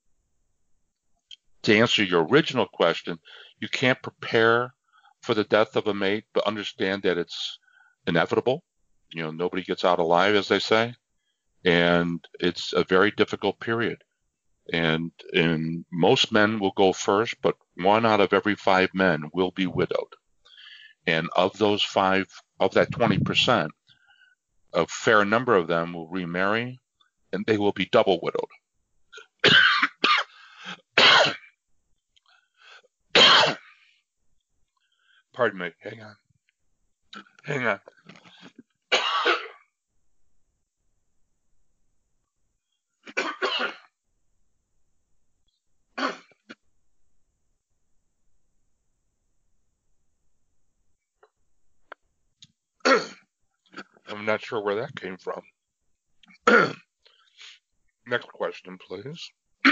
to 1.62 1.76
answer 1.76 2.02
your 2.02 2.26
original 2.26 2.66
question, 2.66 3.18
you 3.60 3.68
can't 3.68 4.02
prepare 4.02 4.74
for 5.20 5.34
the 5.34 5.44
death 5.44 5.76
of 5.76 5.86
a 5.86 5.94
mate, 5.94 6.24
but 6.34 6.46
understand 6.46 7.02
that 7.02 7.18
it's 7.18 7.58
inevitable. 8.06 8.64
You 9.12 9.22
know, 9.22 9.30
nobody 9.30 9.62
gets 9.62 9.84
out 9.84 10.00
alive, 10.00 10.34
as 10.34 10.48
they 10.48 10.58
say, 10.58 10.94
and 11.64 12.24
it's 12.40 12.72
a 12.72 12.84
very 12.84 13.12
difficult 13.12 13.60
period. 13.60 14.02
And 14.72 15.10
and 15.32 15.84
most 15.92 16.32
men 16.32 16.58
will 16.58 16.72
go 16.72 16.92
first, 16.92 17.34
but 17.42 17.56
one 17.76 18.06
out 18.06 18.20
of 18.20 18.32
every 18.32 18.54
five 18.54 18.90
men 18.94 19.30
will 19.32 19.50
be 19.50 19.66
widowed. 19.66 20.14
And 21.06 21.28
of 21.34 21.58
those 21.58 21.82
five, 21.82 22.26
of 22.60 22.74
that 22.74 22.90
20%, 22.90 23.68
a 24.72 24.86
fair 24.86 25.24
number 25.24 25.56
of 25.56 25.66
them 25.66 25.92
will 25.92 26.08
remarry 26.08 26.80
and 27.32 27.44
they 27.46 27.58
will 27.58 27.72
be 27.72 27.88
double 27.90 28.20
widowed. 28.22 28.46
Pardon 35.32 35.58
me. 35.58 35.70
Hang 35.80 36.02
on. 36.02 36.16
Hang 37.44 37.66
on. 37.66 37.80
I'm 54.08 54.26
not 54.26 54.41
sure 54.52 54.62
where 54.62 54.74
that 54.74 54.94
came 54.94 55.16
from. 55.16 55.40
Next 58.06 58.28
question, 58.28 58.76
please. 58.86 59.30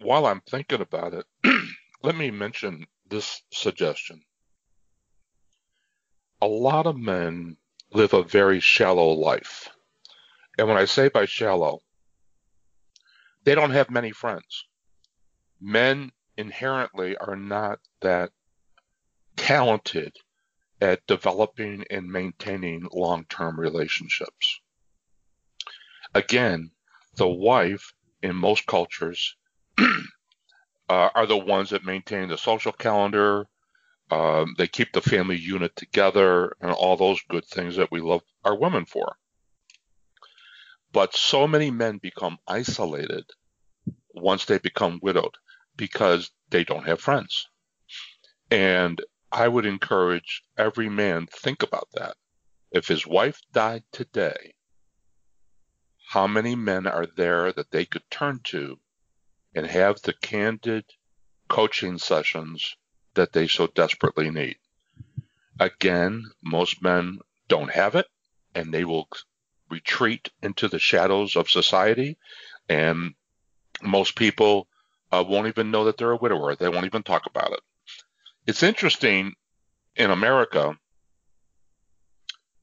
While 0.00 0.26
I'm 0.26 0.40
thinking 0.50 0.80
about 0.80 1.14
it, 1.14 1.26
let 2.02 2.16
me 2.16 2.32
mention 2.32 2.86
this 3.08 3.40
suggestion. 3.52 4.20
A 6.42 6.46
lot 6.46 6.88
of 6.88 6.96
men 6.96 7.56
live 7.92 8.14
a 8.14 8.24
very 8.24 8.58
shallow 8.58 9.10
life. 9.10 9.68
And 10.58 10.66
when 10.66 10.76
I 10.76 10.86
say 10.86 11.08
by 11.08 11.24
shallow, 11.24 11.82
they 13.44 13.54
don't 13.54 13.70
have 13.70 13.92
many 13.92 14.10
friends. 14.10 14.66
Men 15.60 16.10
inherently 16.36 17.16
are 17.16 17.36
not 17.36 17.78
that 18.00 18.32
talented 19.36 20.16
at 20.80 21.06
developing 21.06 21.84
and 21.90 22.10
maintaining 22.10 22.88
long 22.92 23.24
term 23.26 23.60
relationships. 23.60 24.60
Again, 26.12 26.72
the 27.14 27.28
wife 27.28 27.94
in 28.20 28.34
most 28.34 28.66
cultures 28.66 29.36
uh, 29.78 29.92
are 30.88 31.26
the 31.26 31.38
ones 31.38 31.70
that 31.70 31.84
maintain 31.84 32.28
the 32.28 32.36
social 32.36 32.72
calendar, 32.72 33.46
um, 34.12 34.54
they 34.58 34.66
keep 34.66 34.92
the 34.92 35.00
family 35.00 35.38
unit 35.38 35.74
together 35.74 36.54
and 36.60 36.70
all 36.70 36.98
those 36.98 37.22
good 37.30 37.46
things 37.46 37.76
that 37.76 37.90
we 37.90 38.02
love 38.02 38.20
our 38.44 38.54
women 38.54 38.84
for. 38.84 39.16
But 40.92 41.16
so 41.16 41.48
many 41.48 41.70
men 41.70 41.96
become 41.96 42.36
isolated 42.46 43.24
once 44.12 44.44
they 44.44 44.58
become 44.58 45.00
widowed 45.00 45.38
because 45.78 46.30
they 46.50 46.62
don't 46.62 46.86
have 46.86 47.00
friends. 47.00 47.48
And 48.50 49.00
I 49.32 49.48
would 49.48 49.64
encourage 49.64 50.42
every 50.58 50.90
man 50.90 51.26
think 51.26 51.62
about 51.62 51.88
that. 51.94 52.14
If 52.70 52.88
his 52.88 53.06
wife 53.06 53.40
died 53.52 53.84
today, 53.92 54.52
how 56.10 56.26
many 56.26 56.54
men 56.54 56.86
are 56.86 57.06
there 57.06 57.50
that 57.50 57.70
they 57.70 57.86
could 57.86 58.10
turn 58.10 58.40
to 58.44 58.78
and 59.54 59.66
have 59.66 60.02
the 60.02 60.12
candid 60.12 60.84
coaching 61.48 61.96
sessions 61.96 62.76
that 63.14 63.32
they 63.32 63.46
so 63.46 63.66
desperately 63.66 64.30
need. 64.30 64.56
Again, 65.60 66.24
most 66.42 66.82
men 66.82 67.18
don't 67.48 67.70
have 67.70 67.94
it 67.94 68.06
and 68.54 68.72
they 68.72 68.84
will 68.84 69.08
retreat 69.70 70.30
into 70.42 70.68
the 70.68 70.78
shadows 70.78 71.36
of 71.36 71.50
society. 71.50 72.18
And 72.68 73.14
most 73.82 74.16
people 74.16 74.68
uh, 75.10 75.24
won't 75.26 75.48
even 75.48 75.70
know 75.70 75.84
that 75.84 75.96
they're 75.96 76.10
a 76.12 76.16
widower. 76.16 76.54
They 76.54 76.68
won't 76.68 76.86
even 76.86 77.02
talk 77.02 77.26
about 77.26 77.52
it. 77.52 77.60
It's 78.46 78.62
interesting 78.62 79.34
in 79.96 80.10
America, 80.10 80.76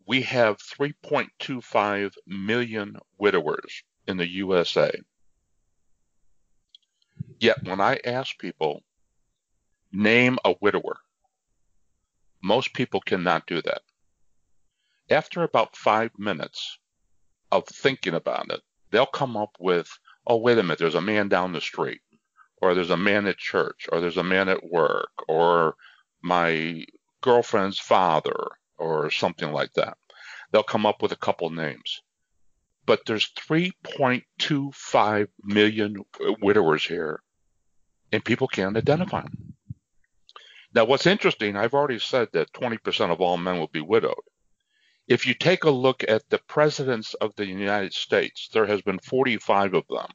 we 0.06 0.24
have 0.24 0.58
3.25 0.58 2.14
million 2.26 2.98
widowers 3.18 3.84
in 4.08 4.18
the 4.18 4.28
USA. 4.28 4.92
Yet 7.40 7.64
when 7.64 7.80
I 7.80 8.00
ask 8.04 8.38
people 8.40 8.82
Name 9.91 10.38
a 10.45 10.54
widower. 10.62 10.97
Most 12.43 12.73
people 12.73 13.02
cannot 13.02 13.47
do 13.47 13.62
that. 13.63 13.82
After 15.10 15.41
about 15.41 15.75
five 15.75 16.12
minutes 16.17 16.78
of 17.52 17.67
thinking 17.67 18.13
about 18.13 18.52
it, 18.52 18.62
they'll 18.91 19.08
come 19.08 19.36
up 19.36 19.58
with, 19.60 19.89
oh, 20.28 20.38
wait 20.38 20.60
a 20.60 20.63
minute, 20.63 20.78
there's 20.78 20.93
a 20.93 21.02
man 21.02 21.28
down 21.28 21.54
the 21.54 21.62
street, 21.62 22.02
or 22.62 22.75
there's 22.75 22.91
a 22.91 22.97
man 22.97 23.25
at 23.25 23.38
church, 23.38 23.88
or 23.91 23.99
there's 23.99 24.17
a 24.17 24.23
man 24.23 24.47
at 24.47 24.63
work, 24.63 25.10
or 25.28 25.75
my 26.21 26.86
girlfriend's 27.21 27.80
father, 27.80 28.47
or 28.78 29.10
something 29.10 29.52
like 29.52 29.73
that. 29.73 29.97
They'll 30.52 30.62
come 30.63 30.86
up 30.86 31.02
with 31.02 31.12
a 31.12 31.17
couple 31.17 31.49
names. 31.49 32.02
But 32.86 33.06
there's 33.08 33.32
3.25 33.49 35.28
million 35.43 36.06
widowers 36.41 36.86
here, 36.86 37.23
and 38.12 38.23
people 38.23 38.47
can't 38.47 38.78
identify 38.78 39.21
them. 39.21 39.49
Now, 40.74 40.86
what's 40.86 41.08
interesting, 41.08 41.56
I've 41.56 41.74
already 41.74 42.00
said 42.00 42.30
that 42.34 42.54
20% 42.54 43.12
of 43.12 43.22
all 43.22 43.38
men 43.38 43.58
will 43.58 43.68
be 43.68 43.82
widowed. 43.82 44.14
If 45.08 45.26
you 45.26 45.34
take 45.34 45.64
a 45.64 45.72
look 45.72 46.04
at 46.08 46.30
the 46.30 46.38
presidents 46.38 47.16
of 47.16 47.36
the 47.36 47.48
United 47.48 47.94
States, 47.94 48.50
there 48.54 48.68
has 48.68 48.82
been 48.82 49.00
45 49.00 49.74
of 49.74 49.84
them. 49.90 50.12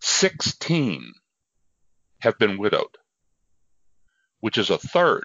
16 0.00 1.14
have 2.20 2.38
been 2.38 2.58
widowed, 2.58 2.98
which 4.40 4.58
is 4.58 4.68
a 4.68 4.76
third, 4.76 5.24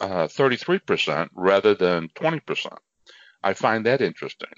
uh, 0.00 0.26
33% 0.26 1.28
rather 1.34 1.74
than 1.74 2.08
20%. 2.08 2.78
I 3.42 3.52
find 3.52 3.84
that 3.84 4.00
interesting. 4.00 4.54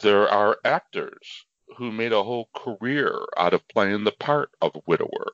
There 0.00 0.28
are 0.28 0.58
actors 0.64 1.46
who 1.76 1.92
made 1.92 2.12
a 2.12 2.24
whole 2.24 2.50
career 2.56 3.24
out 3.36 3.54
of 3.54 3.68
playing 3.68 4.02
the 4.02 4.12
part 4.12 4.50
of 4.60 4.74
a 4.74 4.82
widower. 4.86 5.30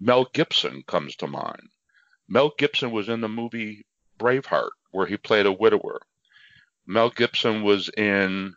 Mel 0.00 0.26
Gibson 0.32 0.82
comes 0.82 1.14
to 1.16 1.26
mind. 1.26 1.70
Mel 2.26 2.52
Gibson 2.58 2.90
was 2.90 3.08
in 3.08 3.20
the 3.20 3.28
movie 3.28 3.86
Braveheart, 4.18 4.70
where 4.90 5.06
he 5.06 5.16
played 5.16 5.46
a 5.46 5.52
widower. 5.52 6.00
Mel 6.86 7.10
Gibson 7.10 7.62
was 7.62 7.88
in 7.90 8.56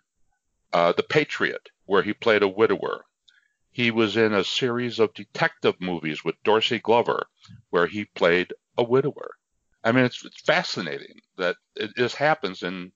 uh, 0.73 0.93
The 0.93 1.04
Patriot, 1.04 1.69
where 1.86 2.02
he 2.02 2.13
played 2.13 2.43
a 2.43 2.47
widower. 2.47 3.06
He 3.71 3.91
was 3.91 4.17
in 4.17 4.34
a 4.34 4.43
series 4.43 5.00
of 5.00 5.13
detective 5.13 5.80
movies 5.80 6.23
with 6.23 6.41
Dorsey 6.43 6.80
Glover, 6.80 7.28
where 7.69 7.88
he 7.88 8.06
played 8.06 8.54
a 8.78 8.84
widower. 8.84 9.36
I 9.84 9.91
mean, 9.91 10.06
it's, 10.06 10.26
it's 10.26 10.41
fascinating 10.41 11.21
that 11.38 11.58
it, 11.76 11.91
this 11.95 12.15
happens, 12.15 12.63
and 12.63 12.91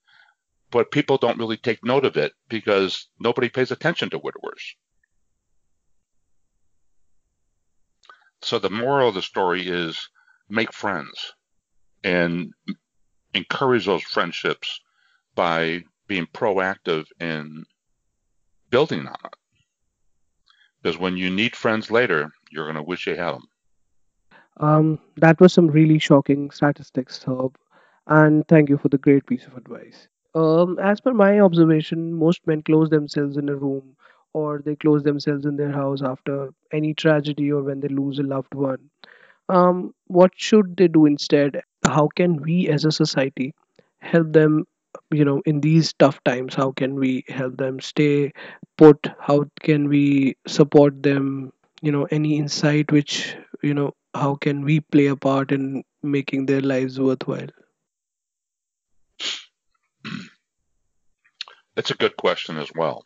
but 0.71 0.91
people 0.91 1.17
don't 1.17 1.37
really 1.37 1.57
take 1.57 1.85
note 1.85 2.05
of 2.05 2.17
it 2.17 2.33
because 2.49 3.07
nobody 3.19 3.49
pays 3.49 3.71
attention 3.71 4.09
to 4.09 4.17
widowers. 4.17 4.75
So 8.41 8.59
the 8.59 8.69
moral 8.69 9.09
of 9.09 9.15
the 9.15 9.21
story 9.21 9.67
is 9.67 10.09
make 10.49 10.73
friends 10.73 11.33
and 12.03 12.51
encourage 13.33 13.85
those 13.85 14.03
friendships 14.03 14.81
by 15.35 15.83
being 16.07 16.27
proactive 16.27 17.05
in 17.19 17.65
building 18.69 19.07
on 19.07 19.15
it. 19.25 19.35
Because 20.81 20.97
when 20.97 21.15
you 21.15 21.29
need 21.29 21.55
friends 21.55 21.91
later, 21.91 22.31
you're 22.51 22.65
going 22.65 22.75
to 22.75 22.83
wish 22.83 23.05
you 23.05 23.15
had 23.15 23.33
them. 23.33 23.47
Um, 24.57 24.99
that 25.17 25.39
was 25.39 25.53
some 25.53 25.67
really 25.67 25.99
shocking 25.99 26.51
statistics, 26.51 27.23
Herb, 27.23 27.57
and 28.07 28.47
thank 28.47 28.69
you 28.69 28.77
for 28.77 28.89
the 28.89 28.97
great 28.97 29.25
piece 29.25 29.45
of 29.45 29.55
advice. 29.55 30.07
Um, 30.33 30.79
as 30.79 30.99
per 31.01 31.13
my 31.13 31.39
observation, 31.39 32.13
most 32.13 32.45
men 32.47 32.61
close 32.63 32.89
themselves 32.89 33.37
in 33.37 33.49
a 33.49 33.55
room 33.55 33.95
or 34.33 34.61
they 34.63 34.75
close 34.75 35.03
themselves 35.03 35.45
in 35.45 35.57
their 35.57 35.71
house 35.71 36.01
after 36.01 36.53
any 36.71 36.93
tragedy 36.93 37.51
or 37.51 37.63
when 37.63 37.79
they 37.79 37.87
lose 37.87 38.19
a 38.19 38.23
loved 38.23 38.53
one. 38.53 38.89
Um, 39.49 39.93
what 40.07 40.31
should 40.35 40.77
they 40.77 40.87
do 40.87 41.05
instead? 41.05 41.61
How 41.85 42.07
can 42.15 42.41
we 42.41 42.69
as 42.69 42.85
a 42.85 42.91
society 42.91 43.53
help 43.99 44.31
them, 44.31 44.65
you 45.11 45.25
know, 45.25 45.41
in 45.45 45.61
these 45.61 45.93
tough 45.93 46.23
times? 46.23 46.55
How 46.55 46.71
can 46.71 46.95
we 46.95 47.25
help 47.27 47.57
them 47.57 47.79
stay 47.79 48.31
put? 48.77 49.07
How 49.19 49.45
can 49.61 49.89
we 49.89 50.37
support 50.47 51.03
them? 51.03 51.51
You 51.81 51.91
know, 51.91 52.07
any 52.11 52.37
insight 52.37 52.91
which, 52.91 53.35
you 53.61 53.73
know, 53.73 53.93
how 54.13 54.35
can 54.35 54.63
we 54.63 54.79
play 54.79 55.07
a 55.07 55.15
part 55.15 55.51
in 55.51 55.83
making 56.03 56.45
their 56.45 56.61
lives 56.61 56.99
worthwhile? 56.99 57.49
That's 61.75 61.91
a 61.91 61.95
good 61.95 62.15
question 62.17 62.57
as 62.57 62.71
well. 62.75 63.05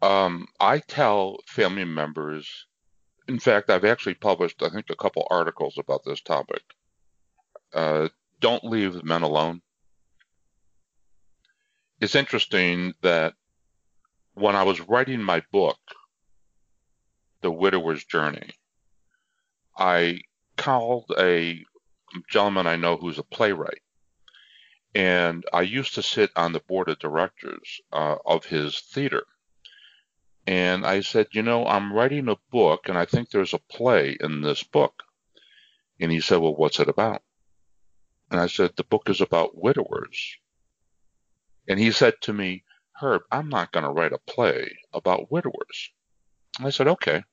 Um, 0.00 0.46
I 0.60 0.78
tell 0.78 1.38
family 1.46 1.84
members, 1.84 2.66
in 3.26 3.38
fact, 3.38 3.68
I've 3.68 3.84
actually 3.84 4.14
published, 4.14 4.62
I 4.62 4.70
think, 4.70 4.90
a 4.90 4.96
couple 4.96 5.26
articles 5.30 5.76
about 5.78 6.02
this 6.04 6.20
topic. 6.20 6.62
Uh, 7.74 8.08
don't 8.40 8.64
leave 8.64 9.02
men 9.02 9.22
alone. 9.22 9.60
It's 12.00 12.14
interesting 12.14 12.94
that 13.02 13.34
when 14.34 14.54
I 14.54 14.62
was 14.62 14.80
writing 14.80 15.20
my 15.20 15.42
book, 15.50 15.78
The 17.40 17.50
Widower's 17.50 18.04
Journey, 18.04 18.52
I 19.76 20.20
called 20.56 21.12
a 21.18 21.64
gentleman 22.28 22.66
I 22.66 22.76
know 22.76 22.96
who's 22.96 23.18
a 23.18 23.24
playwright. 23.24 23.82
And 24.94 25.44
I 25.52 25.62
used 25.62 25.94
to 25.96 26.02
sit 26.02 26.30
on 26.36 26.52
the 26.52 26.60
board 26.60 26.88
of 26.88 26.98
directors 26.98 27.80
uh, 27.92 28.16
of 28.24 28.44
his 28.46 28.80
theater. 28.80 29.24
And 30.48 30.86
I 30.86 31.00
said, 31.02 31.26
You 31.32 31.42
know, 31.42 31.66
I'm 31.66 31.92
writing 31.92 32.26
a 32.26 32.38
book, 32.50 32.88
and 32.88 32.96
I 32.96 33.04
think 33.04 33.28
there's 33.28 33.52
a 33.52 33.58
play 33.58 34.16
in 34.18 34.40
this 34.40 34.62
book. 34.62 35.02
And 36.00 36.10
he 36.10 36.20
said, 36.20 36.38
Well, 36.38 36.56
what's 36.56 36.80
it 36.80 36.88
about? 36.88 37.20
And 38.30 38.40
I 38.40 38.46
said, 38.46 38.70
The 38.74 38.84
book 38.84 39.10
is 39.10 39.20
about 39.20 39.62
widowers. 39.62 40.38
And 41.68 41.78
he 41.78 41.92
said 41.92 42.14
to 42.22 42.32
me, 42.32 42.64
Herb, 42.98 43.24
I'm 43.30 43.50
not 43.50 43.72
going 43.72 43.84
to 43.84 43.90
write 43.90 44.14
a 44.14 44.20
play 44.26 44.74
about 44.94 45.30
widowers. 45.30 45.90
And 46.56 46.66
I 46.66 46.70
said, 46.70 46.88
Okay. 46.88 47.24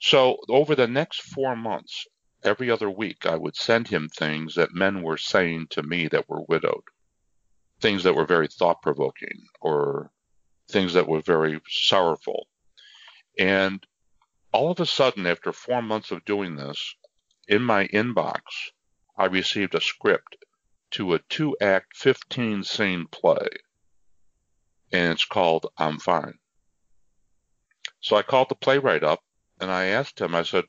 So 0.00 0.38
over 0.48 0.74
the 0.74 0.88
next 0.88 1.20
four 1.20 1.54
months, 1.54 2.06
every 2.42 2.70
other 2.70 2.88
week, 2.88 3.26
I 3.26 3.36
would 3.36 3.54
send 3.54 3.88
him 3.88 4.08
things 4.08 4.54
that 4.54 4.72
men 4.72 5.02
were 5.02 5.18
saying 5.18 5.66
to 5.72 5.82
me 5.82 6.08
that 6.08 6.26
were 6.26 6.44
widowed, 6.48 6.84
things 7.82 8.02
that 8.04 8.14
were 8.14 8.24
very 8.24 8.48
thought 8.48 8.80
provoking 8.80 9.44
or 9.60 10.10
things 10.70 10.94
that 10.94 11.08
were 11.08 11.20
very 11.20 11.60
sorrowful. 11.68 12.46
And 13.38 13.84
all 14.52 14.70
of 14.70 14.80
a 14.80 14.86
sudden, 14.86 15.26
after 15.26 15.52
four 15.52 15.82
months 15.82 16.10
of 16.10 16.24
doing 16.24 16.56
this, 16.56 16.94
in 17.48 17.62
my 17.62 17.86
inbox, 17.88 18.40
I 19.16 19.26
received 19.26 19.74
a 19.74 19.80
script 19.80 20.36
to 20.92 21.14
a 21.14 21.18
two 21.18 21.56
act, 21.60 21.96
15 21.96 22.64
scene 22.64 23.06
play. 23.06 23.48
And 24.92 25.12
it's 25.12 25.24
called 25.24 25.66
I'm 25.76 25.98
Fine. 25.98 26.38
So 28.00 28.16
I 28.16 28.22
called 28.22 28.48
the 28.48 28.54
playwright 28.54 29.04
up 29.04 29.22
and 29.60 29.70
I 29.70 29.86
asked 29.86 30.20
him, 30.20 30.34
I 30.34 30.42
said, 30.42 30.64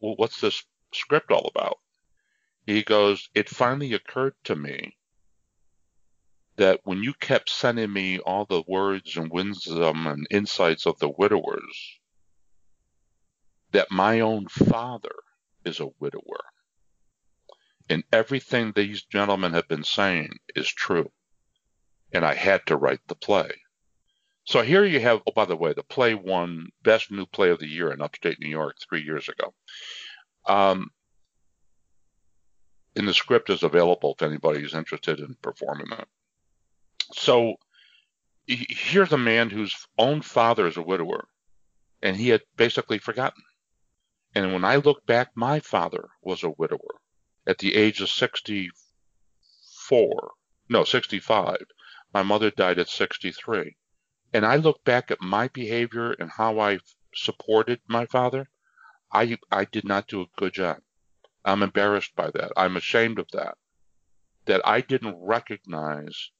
well, 0.00 0.16
what's 0.16 0.40
this 0.40 0.64
script 0.92 1.30
all 1.30 1.50
about? 1.54 1.78
He 2.66 2.82
goes, 2.82 3.28
it 3.34 3.48
finally 3.48 3.94
occurred 3.94 4.34
to 4.44 4.56
me 4.56 4.96
that 6.56 6.80
when 6.84 7.02
you 7.02 7.14
kept 7.14 7.48
sending 7.48 7.92
me 7.92 8.18
all 8.18 8.44
the 8.44 8.62
words 8.66 9.16
and 9.16 9.30
wisdom 9.30 10.06
and 10.06 10.26
insights 10.30 10.86
of 10.86 10.98
the 10.98 11.08
widowers, 11.08 11.98
that 13.72 13.90
my 13.90 14.20
own 14.20 14.46
father 14.48 15.14
is 15.64 15.80
a 15.80 15.88
widower. 15.98 16.44
And 17.88 18.04
everything 18.12 18.72
these 18.72 19.02
gentlemen 19.04 19.54
have 19.54 19.68
been 19.68 19.84
saying 19.84 20.38
is 20.54 20.68
true. 20.68 21.10
And 22.12 22.24
I 22.24 22.34
had 22.34 22.66
to 22.66 22.76
write 22.76 23.00
the 23.08 23.14
play. 23.14 23.50
So 24.44 24.62
here 24.62 24.84
you 24.84 25.00
have, 25.00 25.22
oh, 25.26 25.32
by 25.34 25.44
the 25.44 25.56
way, 25.56 25.72
the 25.72 25.82
play 25.82 26.14
won 26.14 26.68
Best 26.82 27.10
New 27.10 27.26
Play 27.26 27.50
of 27.50 27.60
the 27.60 27.68
Year 27.68 27.92
in 27.92 28.02
upstate 28.02 28.38
New 28.40 28.48
York 28.48 28.76
three 28.88 29.02
years 29.02 29.28
ago. 29.28 29.54
Um, 30.46 30.90
and 32.96 33.08
the 33.08 33.14
script 33.14 33.50
is 33.50 33.62
available 33.62 34.14
if 34.18 34.22
anybody 34.22 34.62
is 34.62 34.74
interested 34.74 35.20
in 35.20 35.36
performing 35.40 35.86
it. 35.92 36.08
So 37.12 37.56
here's 38.46 39.12
a 39.12 39.18
man 39.18 39.50
whose 39.50 39.74
own 39.98 40.22
father 40.22 40.66
is 40.66 40.76
a 40.76 40.82
widower, 40.82 41.28
and 42.02 42.16
he 42.16 42.30
had 42.30 42.42
basically 42.56 42.98
forgotten. 42.98 43.42
And 44.34 44.52
when 44.52 44.64
I 44.64 44.76
look 44.76 45.04
back, 45.06 45.30
my 45.34 45.60
father 45.60 46.08
was 46.22 46.42
a 46.42 46.50
widower 46.50 47.00
at 47.46 47.58
the 47.58 47.74
age 47.74 48.00
of 48.00 48.08
64, 48.08 50.32
no, 50.68 50.84
65. 50.84 51.56
My 52.14 52.22
mother 52.22 52.50
died 52.50 52.78
at 52.78 52.88
63. 52.88 53.76
And 54.32 54.46
I 54.46 54.56
look 54.56 54.82
back 54.84 55.10
at 55.10 55.20
my 55.20 55.48
behavior 55.48 56.12
and 56.12 56.30
how 56.30 56.60
I 56.60 56.78
supported 57.14 57.80
my 57.86 58.06
father. 58.06 58.48
I, 59.12 59.36
I 59.50 59.66
did 59.66 59.84
not 59.84 60.08
do 60.08 60.22
a 60.22 60.26
good 60.36 60.54
job. 60.54 60.78
I'm 61.44 61.62
embarrassed 61.62 62.16
by 62.16 62.30
that. 62.30 62.52
I'm 62.56 62.76
ashamed 62.76 63.18
of 63.18 63.28
that. 63.32 63.58
That 64.46 64.62
I 64.64 64.80
didn't 64.80 65.16
recognize 65.20 66.30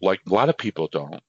like 0.00 0.20
a 0.26 0.34
lot 0.34 0.48
of 0.48 0.58
people 0.58 0.88
don't 0.88 1.22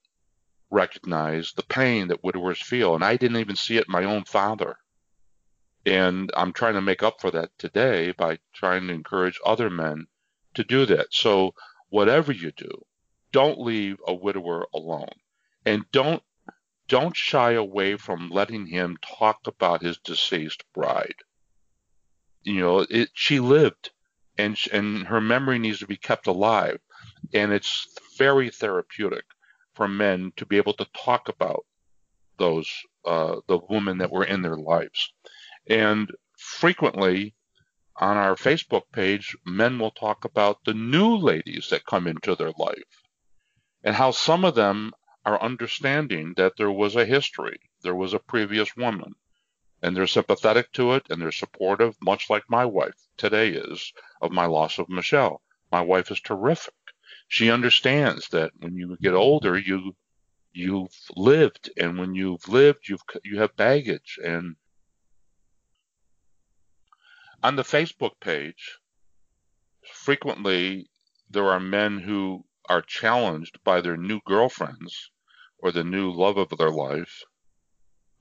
recognize 0.71 1.53
the 1.53 1.63
pain 1.63 2.07
that 2.09 2.23
widowers 2.23 2.61
feel. 2.61 2.95
And 2.95 3.03
I 3.03 3.17
didn't 3.17 3.37
even 3.37 3.55
see 3.55 3.77
it 3.77 3.85
in 3.87 3.91
my 3.91 4.03
own 4.03 4.25
father. 4.25 4.77
And 5.85 6.31
I'm 6.35 6.51
trying 6.51 6.73
to 6.73 6.81
make 6.81 7.03
up 7.03 7.21
for 7.21 7.31
that 7.31 7.51
today 7.57 8.11
by 8.11 8.39
trying 8.53 8.87
to 8.87 8.93
encourage 8.93 9.39
other 9.45 9.69
men 9.69 10.07
to 10.55 10.63
do 10.63 10.85
that. 10.87 11.07
So, 11.11 11.53
whatever 11.89 12.31
you 12.31 12.51
do, 12.51 12.85
don't 13.31 13.61
leave 13.61 13.97
a 14.07 14.13
widower 14.13 14.67
alone. 14.73 15.13
And 15.65 15.85
don't 15.91 16.23
don't 16.87 17.15
shy 17.15 17.53
away 17.53 17.97
from 17.97 18.29
letting 18.29 18.67
him 18.67 18.97
talk 19.01 19.47
about 19.47 19.81
his 19.81 19.97
deceased 19.97 20.63
bride. 20.73 21.15
You 22.43 22.59
know, 22.59 22.79
it, 22.89 23.09
she 23.13 23.39
lived, 23.39 23.91
and 24.37 24.57
and 24.71 25.07
her 25.07 25.21
memory 25.21 25.59
needs 25.59 25.79
to 25.79 25.87
be 25.87 25.97
kept 25.97 26.27
alive, 26.27 26.79
and 27.33 27.51
it's 27.51 27.87
very 28.17 28.49
therapeutic 28.49 29.25
for 29.73 29.87
men 29.87 30.31
to 30.37 30.45
be 30.45 30.57
able 30.57 30.73
to 30.73 30.87
talk 30.93 31.29
about 31.29 31.65
those 32.37 32.69
uh, 33.05 33.39
the 33.47 33.59
women 33.69 33.99
that 33.99 34.11
were 34.11 34.25
in 34.25 34.41
their 34.41 34.57
lives. 34.57 35.13
And 35.67 36.11
frequently 36.37 37.35
on 37.97 38.17
our 38.17 38.35
Facebook 38.35 38.83
page, 38.91 39.35
men 39.45 39.79
will 39.79 39.91
talk 39.91 40.25
about 40.25 40.63
the 40.65 40.73
new 40.73 41.15
ladies 41.15 41.69
that 41.69 41.85
come 41.85 42.07
into 42.07 42.35
their 42.35 42.51
life 42.57 43.03
and 43.83 43.95
how 43.95 44.11
some 44.11 44.43
of 44.43 44.55
them 44.55 44.91
are 45.25 45.41
understanding 45.41 46.33
that 46.35 46.53
there 46.57 46.71
was 46.71 46.95
a 46.95 47.05
history, 47.05 47.59
there 47.81 47.95
was 47.95 48.13
a 48.13 48.19
previous 48.19 48.75
woman, 48.75 49.13
and 49.81 49.95
they're 49.95 50.07
sympathetic 50.07 50.71
to 50.73 50.93
it 50.93 51.05
and 51.09 51.21
they're 51.21 51.31
supportive, 51.31 51.95
much 52.01 52.29
like 52.29 52.43
my 52.49 52.65
wife 52.65 52.95
today 53.17 53.49
is 53.49 53.93
of 54.21 54.31
my 54.31 54.45
loss 54.45 54.79
of 54.79 54.89
Michelle. 54.89 55.41
My 55.71 55.81
wife 55.81 56.11
is 56.11 56.19
terrific 56.19 56.73
she 57.27 57.51
understands 57.51 58.29
that 58.29 58.51
when 58.59 58.75
you 58.75 58.97
get 59.01 59.13
older, 59.13 59.57
you 59.57 59.95
you've 60.53 60.95
lived, 61.15 61.69
and 61.77 61.97
when 61.97 62.15
you've 62.15 62.47
lived, 62.47 62.87
you've 62.87 63.03
you 63.23 63.39
have 63.39 63.55
baggage. 63.55 64.17
And 64.23 64.55
on 67.43 67.55
the 67.55 67.63
Facebook 67.63 68.19
page, 68.19 68.79
frequently 69.91 70.89
there 71.29 71.49
are 71.51 71.59
men 71.59 71.99
who 71.99 72.45
are 72.69 72.81
challenged 72.81 73.59
by 73.63 73.81
their 73.81 73.97
new 73.97 74.19
girlfriends 74.25 75.11
or 75.59 75.71
the 75.71 75.83
new 75.83 76.11
love 76.11 76.37
of 76.37 76.49
their 76.57 76.71
life 76.71 77.23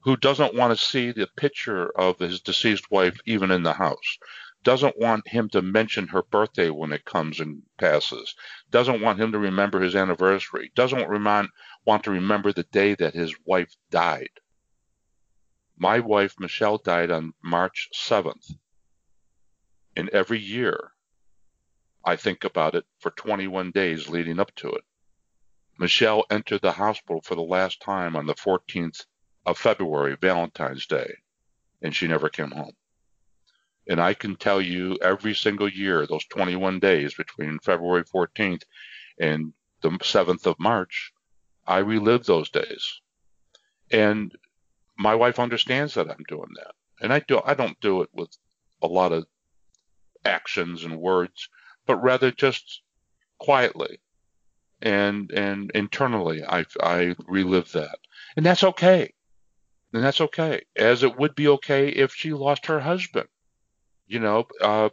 who 0.00 0.16
doesn't 0.16 0.54
want 0.54 0.76
to 0.76 0.84
see 0.84 1.12
the 1.12 1.28
picture 1.36 1.88
of 1.98 2.18
his 2.18 2.40
deceased 2.40 2.90
wife 2.90 3.18
even 3.24 3.50
in 3.50 3.62
the 3.62 3.72
house 3.72 4.18
doesn't 4.64 4.98
want 4.98 5.28
him 5.28 5.48
to 5.50 5.62
mention 5.62 6.08
her 6.08 6.22
birthday 6.22 6.70
when 6.70 6.90
it 6.90 7.04
comes 7.04 7.38
and 7.38 7.62
passes, 7.78 8.34
doesn't 8.70 9.02
want 9.02 9.20
him 9.20 9.30
to 9.32 9.38
remember 9.38 9.80
his 9.80 9.94
anniversary, 9.94 10.72
doesn't 10.74 11.08
remind, 11.08 11.48
want 11.84 12.02
to 12.04 12.10
remember 12.10 12.52
the 12.52 12.64
day 12.64 12.94
that 12.94 13.14
his 13.14 13.34
wife 13.44 13.72
died. 13.90 14.30
My 15.76 16.00
wife, 16.00 16.34
Michelle, 16.40 16.78
died 16.78 17.10
on 17.10 17.34
March 17.42 17.90
7th. 17.94 18.52
And 19.94 20.08
every 20.08 20.40
year, 20.40 20.92
I 22.04 22.16
think 22.16 22.44
about 22.44 22.74
it 22.74 22.84
for 22.98 23.10
21 23.10 23.70
days 23.70 24.08
leading 24.08 24.40
up 24.40 24.54
to 24.56 24.70
it. 24.70 24.84
Michelle 25.78 26.24
entered 26.30 26.62
the 26.62 26.72
hospital 26.72 27.20
for 27.22 27.34
the 27.34 27.42
last 27.42 27.82
time 27.82 28.16
on 28.16 28.26
the 28.26 28.34
14th 28.34 29.04
of 29.44 29.58
February, 29.58 30.16
Valentine's 30.20 30.86
Day, 30.86 31.12
and 31.82 31.94
she 31.94 32.06
never 32.06 32.28
came 32.28 32.50
home. 32.50 32.72
And 33.86 34.00
I 34.00 34.14
can 34.14 34.36
tell 34.36 34.60
you 34.60 34.96
every 35.02 35.34
single 35.34 35.68
year, 35.68 36.06
those 36.06 36.24
21 36.26 36.80
days 36.80 37.14
between 37.14 37.58
February 37.58 38.04
14th 38.04 38.62
and 39.20 39.52
the 39.82 39.90
7th 39.90 40.46
of 40.46 40.58
March, 40.58 41.12
I 41.66 41.78
relive 41.78 42.24
those 42.24 42.50
days. 42.50 43.00
And 43.90 44.32
my 44.98 45.14
wife 45.14 45.38
understands 45.38 45.94
that 45.94 46.10
I'm 46.10 46.24
doing 46.28 46.50
that. 46.56 46.72
And 47.00 47.12
I 47.12 47.20
do 47.20 47.40
I 47.44 47.54
don't 47.54 47.78
do 47.80 48.02
it 48.02 48.08
with 48.12 48.30
a 48.82 48.86
lot 48.86 49.12
of 49.12 49.26
actions 50.24 50.84
and 50.84 50.98
words, 50.98 51.48
but 51.86 51.96
rather 51.96 52.30
just 52.30 52.82
quietly 53.38 54.00
and 54.80 55.30
and 55.32 55.70
internally 55.74 56.44
I 56.44 56.64
I 56.80 57.14
relive 57.26 57.72
that. 57.72 57.98
And 58.36 58.46
that's 58.46 58.64
okay. 58.64 59.12
And 59.92 60.02
that's 60.02 60.20
okay. 60.20 60.62
As 60.76 61.02
it 61.02 61.18
would 61.18 61.34
be 61.34 61.48
okay 61.48 61.88
if 61.88 62.14
she 62.14 62.32
lost 62.32 62.66
her 62.66 62.80
husband. 62.80 63.28
You 64.06 64.20
know, 64.20 64.46
uh, 64.60 64.90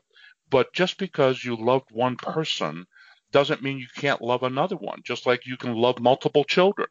but 0.50 0.74
just 0.74 0.98
because 0.98 1.44
you 1.44 1.56
loved 1.56 1.92
one 1.92 2.16
person 2.16 2.86
doesn't 3.32 3.64
mean 3.64 3.78
you 3.78 3.88
can't 3.96 4.22
love 4.22 4.44
another 4.44 4.76
one, 4.76 5.02
just 5.04 5.26
like 5.26 5.46
you 5.46 5.58
can 5.58 5.76
love 5.76 6.00
multiple 6.00 6.44
children. 6.44 6.88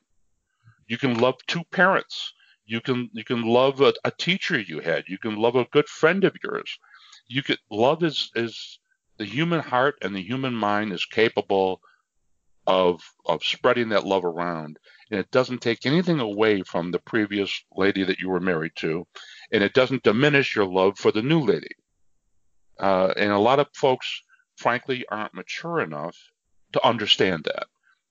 You 0.87 0.99
can 0.99 1.19
love 1.19 1.37
two 1.47 1.63
parents. 1.71 2.33
You 2.67 2.81
can 2.81 3.11
you 3.13 3.25
can 3.25 3.43
love 3.43 3.81
a, 3.81 3.95
a 4.05 4.11
teacher 4.11 4.59
you 4.59 4.81
had. 4.81 5.05
You 5.09 5.19
can 5.19 5.37
love 5.37 5.57
a 5.57 5.67
good 5.67 5.89
friend 5.89 6.25
of 6.25 6.37
yours. 6.43 6.79
You 7.29 7.43
could 7.43 7.59
love 7.71 8.03
is 8.03 8.31
is 8.35 8.79
the 9.19 9.25
human 9.25 9.61
heart 9.61 9.97
and 10.03 10.15
the 10.15 10.23
human 10.23 10.55
mind 10.55 10.93
is 10.93 11.05
capable 11.05 11.81
of 12.67 13.03
of 13.27 13.43
spreading 13.43 13.91
that 13.91 14.07
love 14.07 14.25
around 14.25 14.79
and 15.11 15.19
it 15.21 15.31
doesn't 15.31 15.61
take 15.61 15.85
anything 15.85 16.21
away 16.21 16.63
from 16.63 16.91
the 16.91 16.99
previous 16.99 17.63
lady 17.75 18.05
that 18.05 18.19
you 18.19 18.29
were 18.29 18.41
married 18.41 18.73
to 18.77 19.07
and 19.53 19.63
it 19.63 19.73
doesn't 19.73 20.03
diminish 20.03 20.55
your 20.55 20.67
love 20.67 20.99
for 20.99 21.11
the 21.11 21.23
new 21.23 21.41
lady 21.41 21.75
uh, 22.81 23.13
and 23.17 23.31
a 23.31 23.39
lot 23.39 23.59
of 23.61 23.69
folks 23.75 24.23
frankly 24.57 25.05
aren't 25.11 25.35
mature 25.35 25.81
enough 25.81 26.17
to 26.73 26.87
understand 26.87 27.45
that 27.45 27.67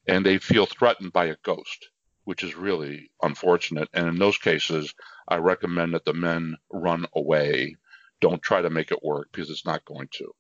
and 0.08 0.26
they 0.26 0.38
feel 0.38 0.66
threatened 0.66 1.14
by 1.14 1.26
a 1.26 1.36
ghost 1.44 1.90
which 2.24 2.44
is 2.44 2.56
really 2.56 3.10
unfortunate 3.22 3.88
and 3.94 4.08
in 4.08 4.18
those 4.18 4.38
cases 4.38 4.94
i 5.28 5.36
recommend 5.36 5.94
that 5.94 6.06
the 6.06 6.14
men 6.14 6.56
run 6.72 7.06
away 7.16 7.76
don't 8.22 8.42
try 8.42 8.62
to 8.62 8.70
make 8.70 8.92
it 8.92 9.04
work 9.04 9.28
because 9.32 9.50
it's 9.50 9.66
not 9.66 9.86
going 9.86 10.08
to 10.12 10.34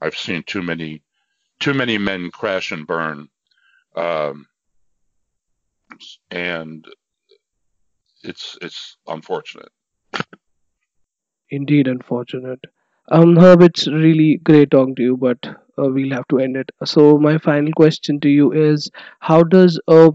I've 0.00 0.16
seen 0.16 0.42
too 0.44 0.62
many 0.62 1.02
too 1.60 1.74
many 1.74 1.98
men 1.98 2.30
crash 2.30 2.72
and 2.72 2.86
burn, 2.86 3.28
um, 3.94 4.46
and 6.30 6.84
it's 8.22 8.56
it's 8.62 8.96
unfortunate. 9.06 9.70
Indeed, 11.50 11.86
unfortunate. 11.86 12.64
Um, 13.10 13.36
Herb, 13.36 13.62
it's 13.62 13.86
really 13.86 14.38
great 14.44 14.70
talking 14.70 14.94
to 14.96 15.02
you, 15.02 15.16
but 15.16 15.38
uh, 15.46 15.88
we'll 15.90 16.14
have 16.14 16.26
to 16.28 16.38
end 16.38 16.56
it. 16.56 16.70
So, 16.84 17.18
my 17.18 17.38
final 17.38 17.72
question 17.72 18.20
to 18.20 18.28
you 18.28 18.52
is: 18.52 18.90
How 19.20 19.42
does 19.42 19.78
a 19.88 20.10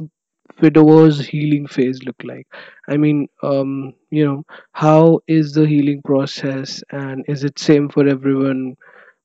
widower's 0.62 1.26
healing 1.26 1.68
phase 1.68 2.04
look 2.04 2.22
like? 2.24 2.48
I 2.88 2.98
mean, 2.98 3.28
um, 3.44 3.94
you 4.10 4.26
know, 4.26 4.44
how 4.74 5.20
is 5.28 5.54
the 5.54 5.68
healing 5.68 6.02
process, 6.04 6.84
and 6.92 7.26
is 7.28 7.44
it 7.44 7.60
same 7.60 7.90
for 7.90 8.08
everyone? 8.08 8.76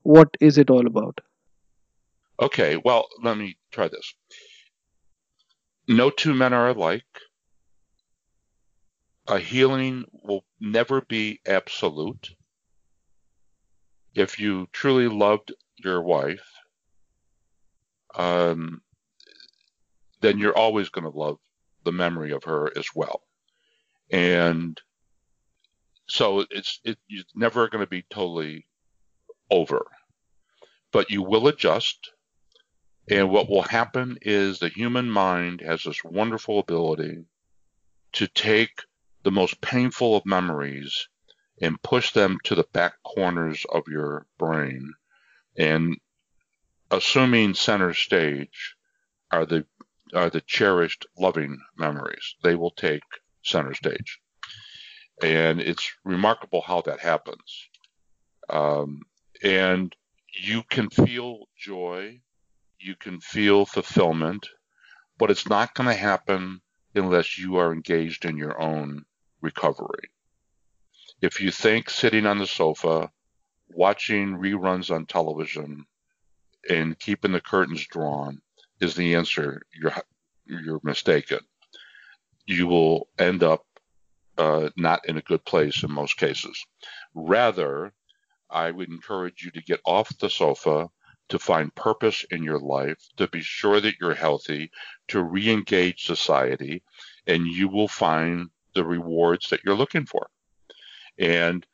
What 0.03 0.29
is 0.39 0.57
it 0.57 0.69
all 0.69 0.87
about? 0.87 1.19
Okay, 2.41 2.75
well, 2.77 3.07
let 3.21 3.37
me 3.37 3.57
try 3.71 3.87
this. 3.87 4.13
No 5.87 6.09
two 6.09 6.33
men 6.33 6.53
are 6.53 6.69
alike. 6.69 7.05
A 9.27 9.39
healing 9.39 10.05
will 10.11 10.45
never 10.59 11.01
be 11.01 11.39
absolute. 11.45 12.31
If 14.13 14.39
you 14.39 14.67
truly 14.71 15.07
loved 15.07 15.53
your 15.77 16.01
wife, 16.01 16.45
um, 18.15 18.81
then 20.21 20.37
you're 20.37 20.57
always 20.57 20.89
going 20.89 21.09
to 21.09 21.17
love 21.17 21.37
the 21.83 21.91
memory 21.91 22.31
of 22.31 22.43
her 22.43 22.71
as 22.77 22.87
well. 22.93 23.21
And 24.11 24.79
so 26.07 26.45
it's 26.49 26.79
it, 26.83 26.97
it's 27.09 27.31
never 27.35 27.69
going 27.69 27.83
to 27.83 27.89
be 27.89 28.03
totally 28.09 28.67
over, 29.49 29.85
but 30.91 31.09
you 31.09 31.23
will 31.23 31.47
adjust. 31.47 32.11
And 33.09 33.29
what 33.29 33.49
will 33.49 33.63
happen 33.63 34.17
is 34.21 34.59
the 34.59 34.69
human 34.69 35.09
mind 35.09 35.61
has 35.61 35.83
this 35.83 36.03
wonderful 36.03 36.59
ability 36.59 37.25
to 38.13 38.27
take 38.27 38.83
the 39.23 39.31
most 39.31 39.59
painful 39.61 40.15
of 40.15 40.25
memories 40.25 41.07
and 41.61 41.81
push 41.83 42.11
them 42.11 42.37
to 42.43 42.55
the 42.55 42.65
back 42.73 42.93
corners 43.03 43.65
of 43.69 43.83
your 43.87 44.25
brain. 44.37 44.93
And 45.57 45.97
assuming 46.89 47.53
center 47.53 47.93
stage 47.93 48.75
are 49.31 49.45
the 49.45 49.65
are 50.13 50.29
the 50.29 50.41
cherished 50.41 51.05
loving 51.17 51.57
memories. 51.77 52.35
They 52.43 52.55
will 52.55 52.71
take 52.71 53.03
center 53.43 53.73
stage. 53.73 54.19
And 55.21 55.61
it's 55.61 55.89
remarkable 56.03 56.61
how 56.61 56.81
that 56.81 56.99
happens. 56.99 57.69
Um, 58.49 59.03
and 59.43 59.95
you 60.33 60.63
can 60.63 60.89
feel 60.89 61.47
joy, 61.57 62.21
you 62.79 62.95
can 62.95 63.19
feel 63.21 63.65
fulfillment, 63.65 64.47
but 65.17 65.31
it's 65.31 65.47
not 65.47 65.75
going 65.75 65.87
to 65.87 65.95
happen 65.95 66.61
unless 66.95 67.37
you 67.37 67.57
are 67.57 67.71
engaged 67.71 68.25
in 68.25 68.35
your 68.37 68.59
own 68.59 69.05
recovery. 69.41 70.09
If 71.21 71.39
you 71.39 71.51
think 71.51 71.91
sitting 71.91 72.25
on 72.25 72.39
the 72.39 72.47
sofa, 72.47 73.11
watching 73.69 74.37
reruns 74.37 74.89
on 74.89 75.05
television, 75.05 75.85
and 76.67 76.97
keeping 76.99 77.31
the 77.31 77.39
curtains 77.41 77.85
drawn 77.85 78.41
is 78.79 78.95
the 78.95 79.13
answer, 79.13 79.61
you're 79.71 79.93
you're 80.47 80.79
mistaken. 80.83 81.39
You 82.47 82.65
will 82.65 83.07
end 83.19 83.43
up 83.43 83.65
uh, 84.39 84.71
not 84.75 85.07
in 85.07 85.17
a 85.17 85.21
good 85.21 85.45
place 85.45 85.83
in 85.83 85.91
most 85.91 86.17
cases. 86.17 86.65
Rather, 87.13 87.93
I 88.49 88.71
would 88.71 88.89
encourage 88.89 89.43
you 89.43 89.51
to 89.51 89.61
get 89.61 89.79
off 89.85 90.17
the 90.17 90.29
sofa, 90.29 90.89
to 91.29 91.37
find 91.37 91.73
purpose 91.75 92.25
in 92.31 92.43
your 92.43 92.59
life, 92.59 92.97
to 93.17 93.27
be 93.27 93.41
sure 93.41 93.79
that 93.79 93.99
you're 94.01 94.15
healthy, 94.15 94.71
to 95.09 95.21
re 95.21 95.51
engage 95.51 96.03
society, 96.03 96.81
and 97.27 97.45
you 97.45 97.67
will 97.67 97.87
find 97.87 98.49
the 98.73 98.83
rewards 98.83 99.49
that 99.49 99.63
you're 99.63 99.75
looking 99.75 100.07
for. 100.07 100.27
And 101.21 101.65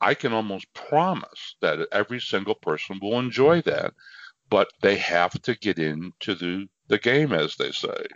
I 0.00 0.14
can 0.14 0.32
almost 0.32 0.72
promise 0.74 1.54
that 1.60 1.86
every 1.92 2.20
single 2.20 2.56
person 2.56 2.98
will 3.00 3.18
enjoy 3.18 3.62
that, 3.62 3.94
but 4.50 4.68
they 4.82 4.96
have 4.96 5.40
to 5.42 5.54
get 5.54 5.78
into 5.78 6.34
the, 6.34 6.68
the 6.88 6.98
game, 6.98 7.32
as 7.32 7.54
they 7.56 7.70
say. 7.70 8.06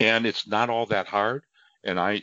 And 0.00 0.26
it's 0.26 0.48
not 0.48 0.70
all 0.70 0.86
that 0.86 1.06
hard. 1.06 1.44
And 1.84 2.00
I, 2.00 2.22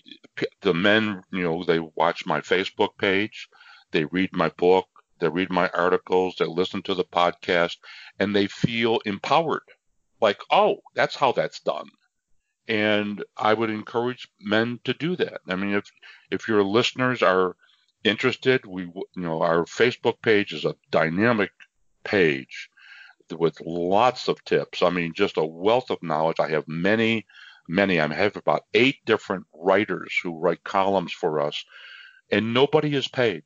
the 0.62 0.74
men, 0.74 1.22
you 1.32 1.44
know, 1.44 1.64
they 1.64 1.80
watch 1.80 2.26
my 2.26 2.42
Facebook 2.42 2.98
page 2.98 3.48
they 3.96 4.04
read 4.04 4.32
my 4.34 4.50
book, 4.50 4.90
they 5.20 5.30
read 5.30 5.50
my 5.50 5.70
articles, 5.70 6.36
they 6.38 6.46
listen 6.46 6.82
to 6.84 6.94
the 6.94 7.06
podcast, 7.06 7.78
and 8.20 8.36
they 8.36 8.48
feel 8.48 9.00
empowered. 9.06 9.64
Like, 10.20 10.42
oh, 10.52 10.82
that's 10.96 11.16
how 11.16 11.32
that's 11.32 11.62
done. 11.62 11.90
And 12.68 13.24
I 13.38 13.54
would 13.54 13.70
encourage 13.70 14.28
men 14.40 14.80
to 14.86 14.94
do 14.94 15.16
that. 15.18 15.42
I 15.48 15.56
mean, 15.56 15.76
if 15.76 15.92
if 16.32 16.48
your 16.48 16.64
listeners 16.64 17.22
are 17.22 17.56
interested, 18.04 18.66
we 18.66 18.84
you 18.84 19.06
know 19.16 19.42
our 19.42 19.66
Facebook 19.66 20.22
page 20.22 20.54
is 20.54 20.66
a 20.66 20.76
dynamic 20.90 21.52
page 22.04 22.70
with 23.32 23.62
lots 23.62 24.28
of 24.28 24.44
tips. 24.46 24.82
I 24.82 24.90
mean, 24.90 25.14
just 25.14 25.38
a 25.38 25.46
wealth 25.46 25.90
of 25.90 26.04
knowledge. 26.04 26.40
I 26.40 26.50
have 26.50 26.68
many, 26.68 27.26
many. 27.68 28.00
I 28.00 28.14
have 28.14 28.36
about 28.36 28.66
eight 28.74 28.98
different 29.06 29.46
writers 29.54 30.14
who 30.22 30.40
write 30.40 30.64
columns 30.64 31.12
for 31.12 31.40
us, 31.42 31.64
and 32.32 32.54
nobody 32.54 32.96
is 32.96 33.08
paid. 33.08 33.44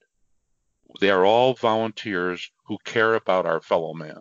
They 0.99 1.09
are 1.09 1.25
all 1.25 1.53
volunteers 1.53 2.51
who 2.65 2.77
care 2.83 3.15
about 3.15 3.45
our 3.45 3.61
fellow 3.61 3.93
man, 3.93 4.19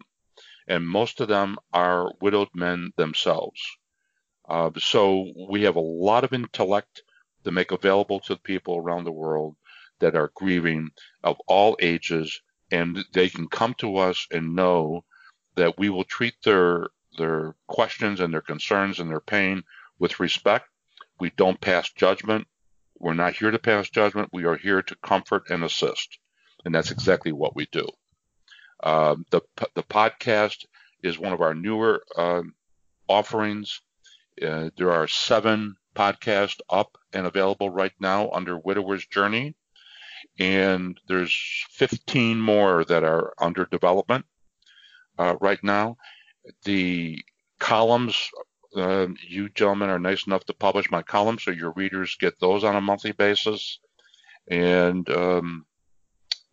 and 0.67 0.89
most 0.89 1.21
of 1.21 1.29
them 1.29 1.57
are 1.73 2.13
widowed 2.21 2.49
men 2.55 2.93
themselves. 2.97 3.61
Uh, 4.49 4.71
so 4.79 5.31
we 5.49 5.63
have 5.63 5.77
a 5.77 5.81
lot 5.81 6.25
of 6.25 6.33
intellect 6.33 7.03
to 7.45 7.51
make 7.51 7.71
available 7.71 8.21
to 8.21 8.37
people 8.37 8.77
around 8.77 9.05
the 9.05 9.13
world 9.13 9.57
that 10.01 10.17
are 10.17 10.31
grieving 10.35 10.91
of 11.23 11.37
all 11.47 11.77
ages, 11.81 12.41
and 12.71 13.05
they 13.13 13.29
can 13.29 13.49
come 13.49 13.75
to 13.75 13.97
us 13.97 14.27
and 14.31 14.55
know 14.55 15.05
that 15.57 15.79
we 15.79 15.91
will 15.91 16.05
treat 16.05 16.35
their 16.45 16.89
their 17.19 17.55
questions 17.67 18.21
and 18.21 18.33
their 18.33 18.41
concerns 18.43 19.01
and 19.01 19.11
their 19.11 19.21
pain 19.21 19.63
with 19.99 20.21
respect. 20.21 20.69
We 21.19 21.31
don't 21.31 21.61
pass 21.61 21.91
judgment. 21.91 22.47
We're 22.97 23.15
not 23.15 23.35
here 23.35 23.51
to 23.51 23.59
pass 23.59 23.91
judgment. 23.91 24.31
We 24.33 24.45
are 24.45 24.57
here 24.57 24.83
to 24.83 24.97
comfort 25.03 25.51
and 25.51 25.65
assist 25.65 26.19
and 26.65 26.75
that's 26.75 26.91
exactly 26.91 27.33
what 27.33 27.57
we 27.57 27.67
do. 27.73 27.87
Um, 28.83 29.25
the 29.31 29.41
the 29.75 29.83
podcast 29.83 30.67
is 31.03 31.19
one 31.19 31.33
of 31.33 31.41
our 31.41 31.55
newer 31.55 32.03
uh, 32.17 32.43
offerings. 33.09 33.81
Uh, 34.43 34.71
there 34.77 34.93
are 34.93 35.09
seven 35.09 35.77
podcasts 35.95 36.61
up 36.71 36.97
and 37.13 37.27
available 37.27 37.71
right 37.71 37.93
now 38.01 38.31
under 38.31 38.59
Widower's 38.59 39.07
Journey, 39.07 39.55
and 40.39 40.99
there's 41.09 41.67
15 41.71 42.41
more 42.41 42.85
that 42.85 43.05
are 43.05 43.33
under 43.39 43.65
development 43.65 44.27
uh, 45.19 45.37
right 45.41 45.63
now. 45.63 45.97
The 46.65 47.23
columns 47.59 48.31
uh, 48.77 49.07
you 49.27 49.49
gentlemen 49.49 49.91
are 49.91 49.99
nice 49.99 50.27
enough 50.27 50.45
to 50.45 50.55
publish 50.55 50.91
my 50.91 51.03
columns, 51.03 51.43
so 51.43 51.51
your 51.51 51.73
readers 51.73 52.17
get 52.21 52.39
those 52.39 52.65
on 52.65 52.77
a 52.77 52.81
monthly 52.81 53.13
basis. 53.13 53.79
And 54.51 55.09
um, 55.11 55.67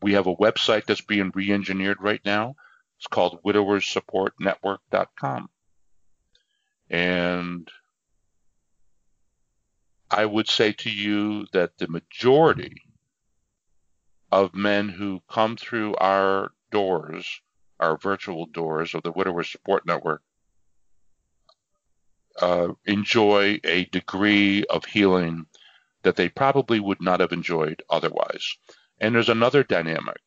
we 0.01 0.13
have 0.13 0.27
a 0.27 0.35
website 0.35 0.85
that's 0.85 1.01
being 1.01 1.31
re-engineered 1.33 2.01
right 2.01 2.21
now. 2.25 2.55
It's 2.97 3.07
called 3.07 3.41
widowerssupportnetwork.com. 3.43 5.49
And 6.89 7.69
I 10.11 10.25
would 10.25 10.47
say 10.47 10.71
to 10.71 10.89
you 10.89 11.47
that 11.51 11.77
the 11.77 11.87
majority 11.87 12.83
of 14.31 14.53
men 14.53 14.89
who 14.89 15.21
come 15.29 15.57
through 15.57 15.95
our 15.95 16.51
doors, 16.71 17.41
our 17.79 17.97
virtual 17.97 18.45
doors 18.45 18.93
of 18.93 19.03
the 19.03 19.11
Widower 19.11 19.43
Support 19.43 19.85
Network, 19.85 20.21
uh, 22.41 22.73
enjoy 22.85 23.59
a 23.63 23.85
degree 23.85 24.65
of 24.65 24.85
healing 24.85 25.45
that 26.03 26.15
they 26.15 26.29
probably 26.29 26.79
would 26.79 27.01
not 27.01 27.19
have 27.19 27.31
enjoyed 27.31 27.81
otherwise. 27.89 28.57
And 28.99 29.15
there's 29.15 29.29
another 29.29 29.63
dynamic. 29.63 30.21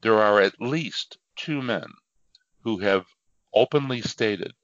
There 0.00 0.20
are 0.20 0.40
at 0.40 0.60
least 0.60 1.18
two 1.36 1.60
men 1.60 1.86
who 2.62 2.78
have 2.78 3.06
openly 3.52 4.00
stated 4.00 4.54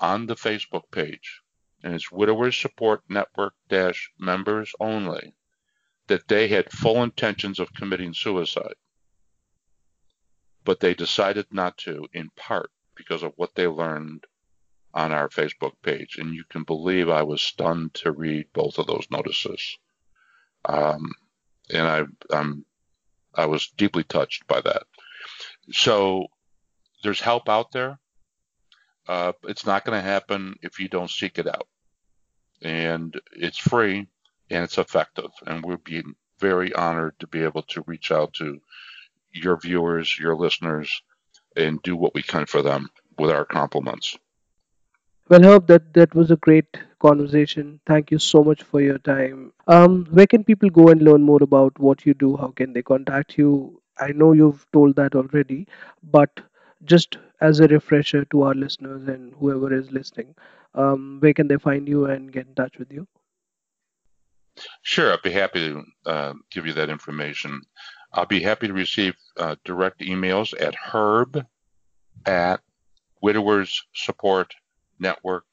on 0.00 0.26
the 0.26 0.36
Facebook 0.36 0.90
page, 0.90 1.42
and 1.82 1.94
it's 1.94 2.10
Widowers 2.10 2.56
Support 2.56 3.02
Network 3.08 3.54
dash 3.68 4.10
members 4.18 4.72
only, 4.80 5.34
that 6.06 6.26
they 6.28 6.48
had 6.48 6.72
full 6.72 7.02
intentions 7.02 7.60
of 7.60 7.72
committing 7.74 8.14
suicide. 8.14 8.74
But 10.64 10.80
they 10.80 10.94
decided 10.94 11.46
not 11.50 11.78
to, 11.78 12.06
in 12.12 12.30
part 12.36 12.70
because 12.94 13.22
of 13.22 13.32
what 13.36 13.54
they 13.54 13.66
learned 13.66 14.26
on 14.92 15.12
our 15.12 15.28
Facebook 15.28 15.72
page. 15.82 16.16
And 16.18 16.34
you 16.34 16.44
can 16.50 16.64
believe 16.64 17.08
I 17.08 17.22
was 17.22 17.40
stunned 17.40 17.94
to 17.94 18.12
read 18.12 18.46
both 18.52 18.78
of 18.78 18.86
those 18.86 19.06
notices. 19.10 19.78
Um, 20.64 21.12
and 21.72 21.86
I, 21.86 22.02
I'm, 22.36 22.64
I 23.34 23.46
was 23.46 23.68
deeply 23.76 24.04
touched 24.04 24.46
by 24.46 24.60
that. 24.60 24.82
So 25.70 26.26
there's 27.02 27.20
help 27.20 27.48
out 27.48 27.72
there. 27.72 27.98
Uh, 29.10 29.32
it's 29.48 29.66
not 29.66 29.84
going 29.84 29.98
to 30.00 30.08
happen 30.08 30.54
if 30.62 30.78
you 30.78 30.86
don't 30.86 31.10
seek 31.10 31.40
it 31.40 31.48
out. 31.48 31.66
And 32.62 33.12
it's 33.32 33.58
free 33.58 34.06
and 34.50 34.62
it's 34.62 34.78
effective. 34.78 35.32
And 35.48 35.64
we'd 35.64 35.82
be 35.82 36.04
very 36.38 36.72
honored 36.72 37.18
to 37.18 37.26
be 37.26 37.42
able 37.42 37.62
to 37.62 37.82
reach 37.88 38.12
out 38.12 38.32
to 38.34 38.60
your 39.32 39.58
viewers, 39.58 40.16
your 40.16 40.36
listeners, 40.36 41.02
and 41.56 41.82
do 41.82 41.96
what 41.96 42.14
we 42.14 42.22
can 42.22 42.46
for 42.46 42.62
them 42.62 42.88
with 43.18 43.32
our 43.32 43.44
compliments. 43.44 44.16
Well, 45.28 45.42
Herb, 45.42 45.66
that 45.66 45.92
that 45.94 46.14
was 46.14 46.30
a 46.30 46.36
great 46.36 46.78
conversation. 47.00 47.80
Thank 47.86 48.12
you 48.12 48.18
so 48.20 48.44
much 48.44 48.62
for 48.62 48.80
your 48.80 48.98
time. 48.98 49.52
Um, 49.66 50.06
where 50.10 50.28
can 50.28 50.44
people 50.44 50.70
go 50.70 50.88
and 50.88 51.02
learn 51.02 51.22
more 51.22 51.42
about 51.42 51.76
what 51.80 52.06
you 52.06 52.14
do? 52.14 52.36
How 52.36 52.52
can 52.52 52.72
they 52.74 52.82
contact 52.82 53.36
you? 53.38 53.80
I 53.98 54.12
know 54.12 54.32
you've 54.32 54.64
told 54.72 54.94
that 54.96 55.16
already, 55.16 55.66
but 56.02 56.40
just 56.84 57.18
as 57.40 57.60
a 57.60 57.68
refresher 57.68 58.24
to 58.26 58.42
our 58.42 58.54
listeners 58.54 59.08
and 59.08 59.32
whoever 59.34 59.72
is 59.72 59.90
listening, 59.90 60.34
um, 60.74 61.18
where 61.20 61.34
can 61.34 61.48
they 61.48 61.56
find 61.56 61.88
you 61.88 62.06
and 62.06 62.32
get 62.32 62.46
in 62.46 62.54
touch 62.54 62.78
with 62.78 62.92
you? 62.92 63.06
Sure, 64.82 65.12
I'd 65.12 65.22
be 65.22 65.30
happy 65.30 65.68
to 65.68 65.84
uh, 66.06 66.34
give 66.50 66.66
you 66.66 66.72
that 66.74 66.88
information. 66.90 67.62
I'll 68.12 68.26
be 68.26 68.40
happy 68.40 68.66
to 68.66 68.72
receive 68.72 69.14
uh, 69.36 69.56
direct 69.64 70.00
emails 70.00 70.52
at 70.60 70.74
herb 70.74 71.46
at 72.26 72.60
widowers 73.22 73.82
support 73.94 74.52
network.com, 74.98 75.48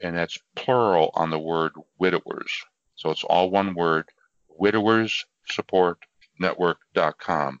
and 0.00 0.16
that's 0.16 0.38
plural 0.54 1.10
on 1.14 1.30
the 1.30 1.38
word 1.38 1.72
widowers. 1.98 2.52
So 2.96 3.10
it's 3.10 3.24
all 3.24 3.50
one 3.50 3.74
word, 3.74 4.08
widowers 4.48 5.24
support 5.48 5.98
network.com. 6.38 7.60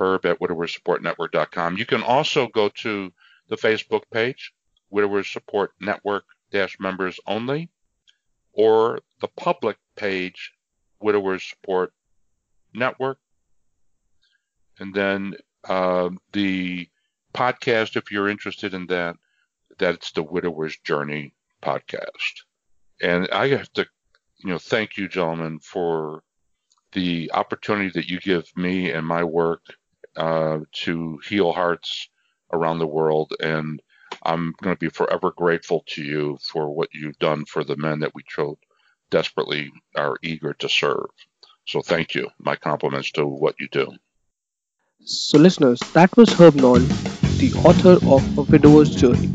Herb 0.00 0.24
at 0.24 0.40
widowerssupportnetwork.com. 0.40 1.76
You 1.76 1.86
can 1.86 2.02
also 2.02 2.48
go 2.48 2.70
to 2.80 3.12
the 3.48 3.56
Facebook 3.56 4.02
page, 4.10 4.52
Widowers 4.88 5.28
Support 5.28 5.72
Network 5.80 6.24
members 6.80 7.20
only, 7.26 7.68
or 8.52 9.00
the 9.20 9.28
public 9.28 9.76
page, 9.96 10.52
Widowers 11.00 11.44
Support 11.44 11.92
Network. 12.74 13.18
And 14.78 14.94
then 14.94 15.34
uh, 15.68 16.10
the 16.32 16.88
podcast, 17.34 17.96
if 17.96 18.10
you're 18.10 18.28
interested 18.28 18.74
in 18.74 18.86
that, 18.86 19.16
that's 19.78 20.12
the 20.12 20.22
Widower's 20.22 20.76
Journey 20.78 21.34
podcast. 21.62 22.44
And 23.02 23.28
I 23.30 23.48
have 23.48 23.72
to, 23.74 23.86
you 24.38 24.50
know, 24.50 24.58
thank 24.58 24.96
you, 24.96 25.08
gentlemen, 25.08 25.58
for 25.60 26.22
the 26.92 27.30
opportunity 27.32 27.90
that 27.94 28.08
you 28.08 28.18
give 28.20 28.44
me 28.56 28.90
and 28.90 29.06
my 29.06 29.22
work 29.22 29.62
uh, 30.20 30.58
to 30.84 31.18
heal 31.26 31.50
hearts 31.50 32.08
around 32.52 32.78
the 32.78 32.94
world. 32.98 33.32
And 33.40 33.80
I'm 34.22 34.54
going 34.62 34.76
to 34.76 34.78
be 34.78 34.90
forever 34.90 35.32
grateful 35.34 35.82
to 35.94 36.02
you 36.02 36.38
for 36.42 36.70
what 36.70 36.90
you've 36.92 37.18
done 37.18 37.46
for 37.46 37.64
the 37.64 37.76
men 37.76 38.00
that 38.00 38.14
we 38.14 38.22
so 38.28 38.58
desperately 39.10 39.72
are 39.96 40.16
eager 40.22 40.52
to 40.54 40.68
serve. 40.68 41.08
So 41.66 41.80
thank 41.80 42.14
you. 42.14 42.28
My 42.38 42.56
compliments 42.56 43.12
to 43.12 43.24
what 43.26 43.54
you 43.60 43.68
do. 43.68 43.92
So, 45.04 45.38
listeners, 45.38 45.80
that 45.94 46.14
was 46.18 46.30
Herb 46.34 46.56
Knoll, 46.56 46.80
the 47.40 47.52
author 47.64 47.96
of 48.14 48.38
A 48.38 48.42
Widower's 48.42 48.94
Journey. 48.94 49.30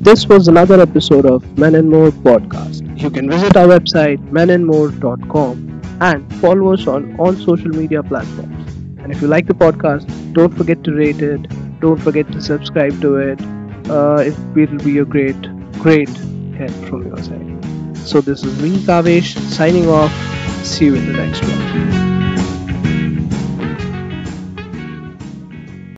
This 0.00 0.26
was 0.28 0.46
another 0.46 0.80
episode 0.80 1.26
of 1.26 1.58
Men 1.58 1.74
and 1.74 1.90
More 1.90 2.10
podcast. 2.10 3.00
You 3.00 3.10
can 3.10 3.28
visit 3.28 3.56
our 3.56 3.66
website 3.66 4.18
menandmore.com 4.30 5.80
and 6.00 6.34
follow 6.36 6.72
us 6.72 6.86
on 6.86 7.16
all 7.18 7.34
social 7.34 7.70
media 7.70 8.04
platforms. 8.04 8.60
And 9.02 9.10
if 9.10 9.20
you 9.20 9.28
like 9.28 9.46
the 9.48 9.54
podcast, 9.54 10.19
don't 10.32 10.56
forget 10.56 10.82
to 10.84 10.94
rate 10.94 11.20
it. 11.22 11.40
Don't 11.80 12.00
forget 12.00 12.30
to 12.32 12.40
subscribe 12.40 13.00
to 13.00 13.16
it. 13.16 13.40
Uh, 13.88 14.22
it 14.26 14.38
will 14.54 14.78
be 14.84 14.98
a 14.98 15.04
great, 15.04 15.40
great 15.78 16.08
help 16.56 16.70
from 16.88 17.06
your 17.06 17.22
side. 17.22 17.96
So 17.96 18.20
this 18.20 18.44
is 18.44 18.60
me, 18.62 18.76
Kavesh, 18.78 19.36
signing 19.50 19.88
off. 19.88 20.12
See 20.64 20.86
you 20.86 20.94
in 20.94 21.06
the 21.06 21.12
next 21.12 21.42
one. 21.42 22.09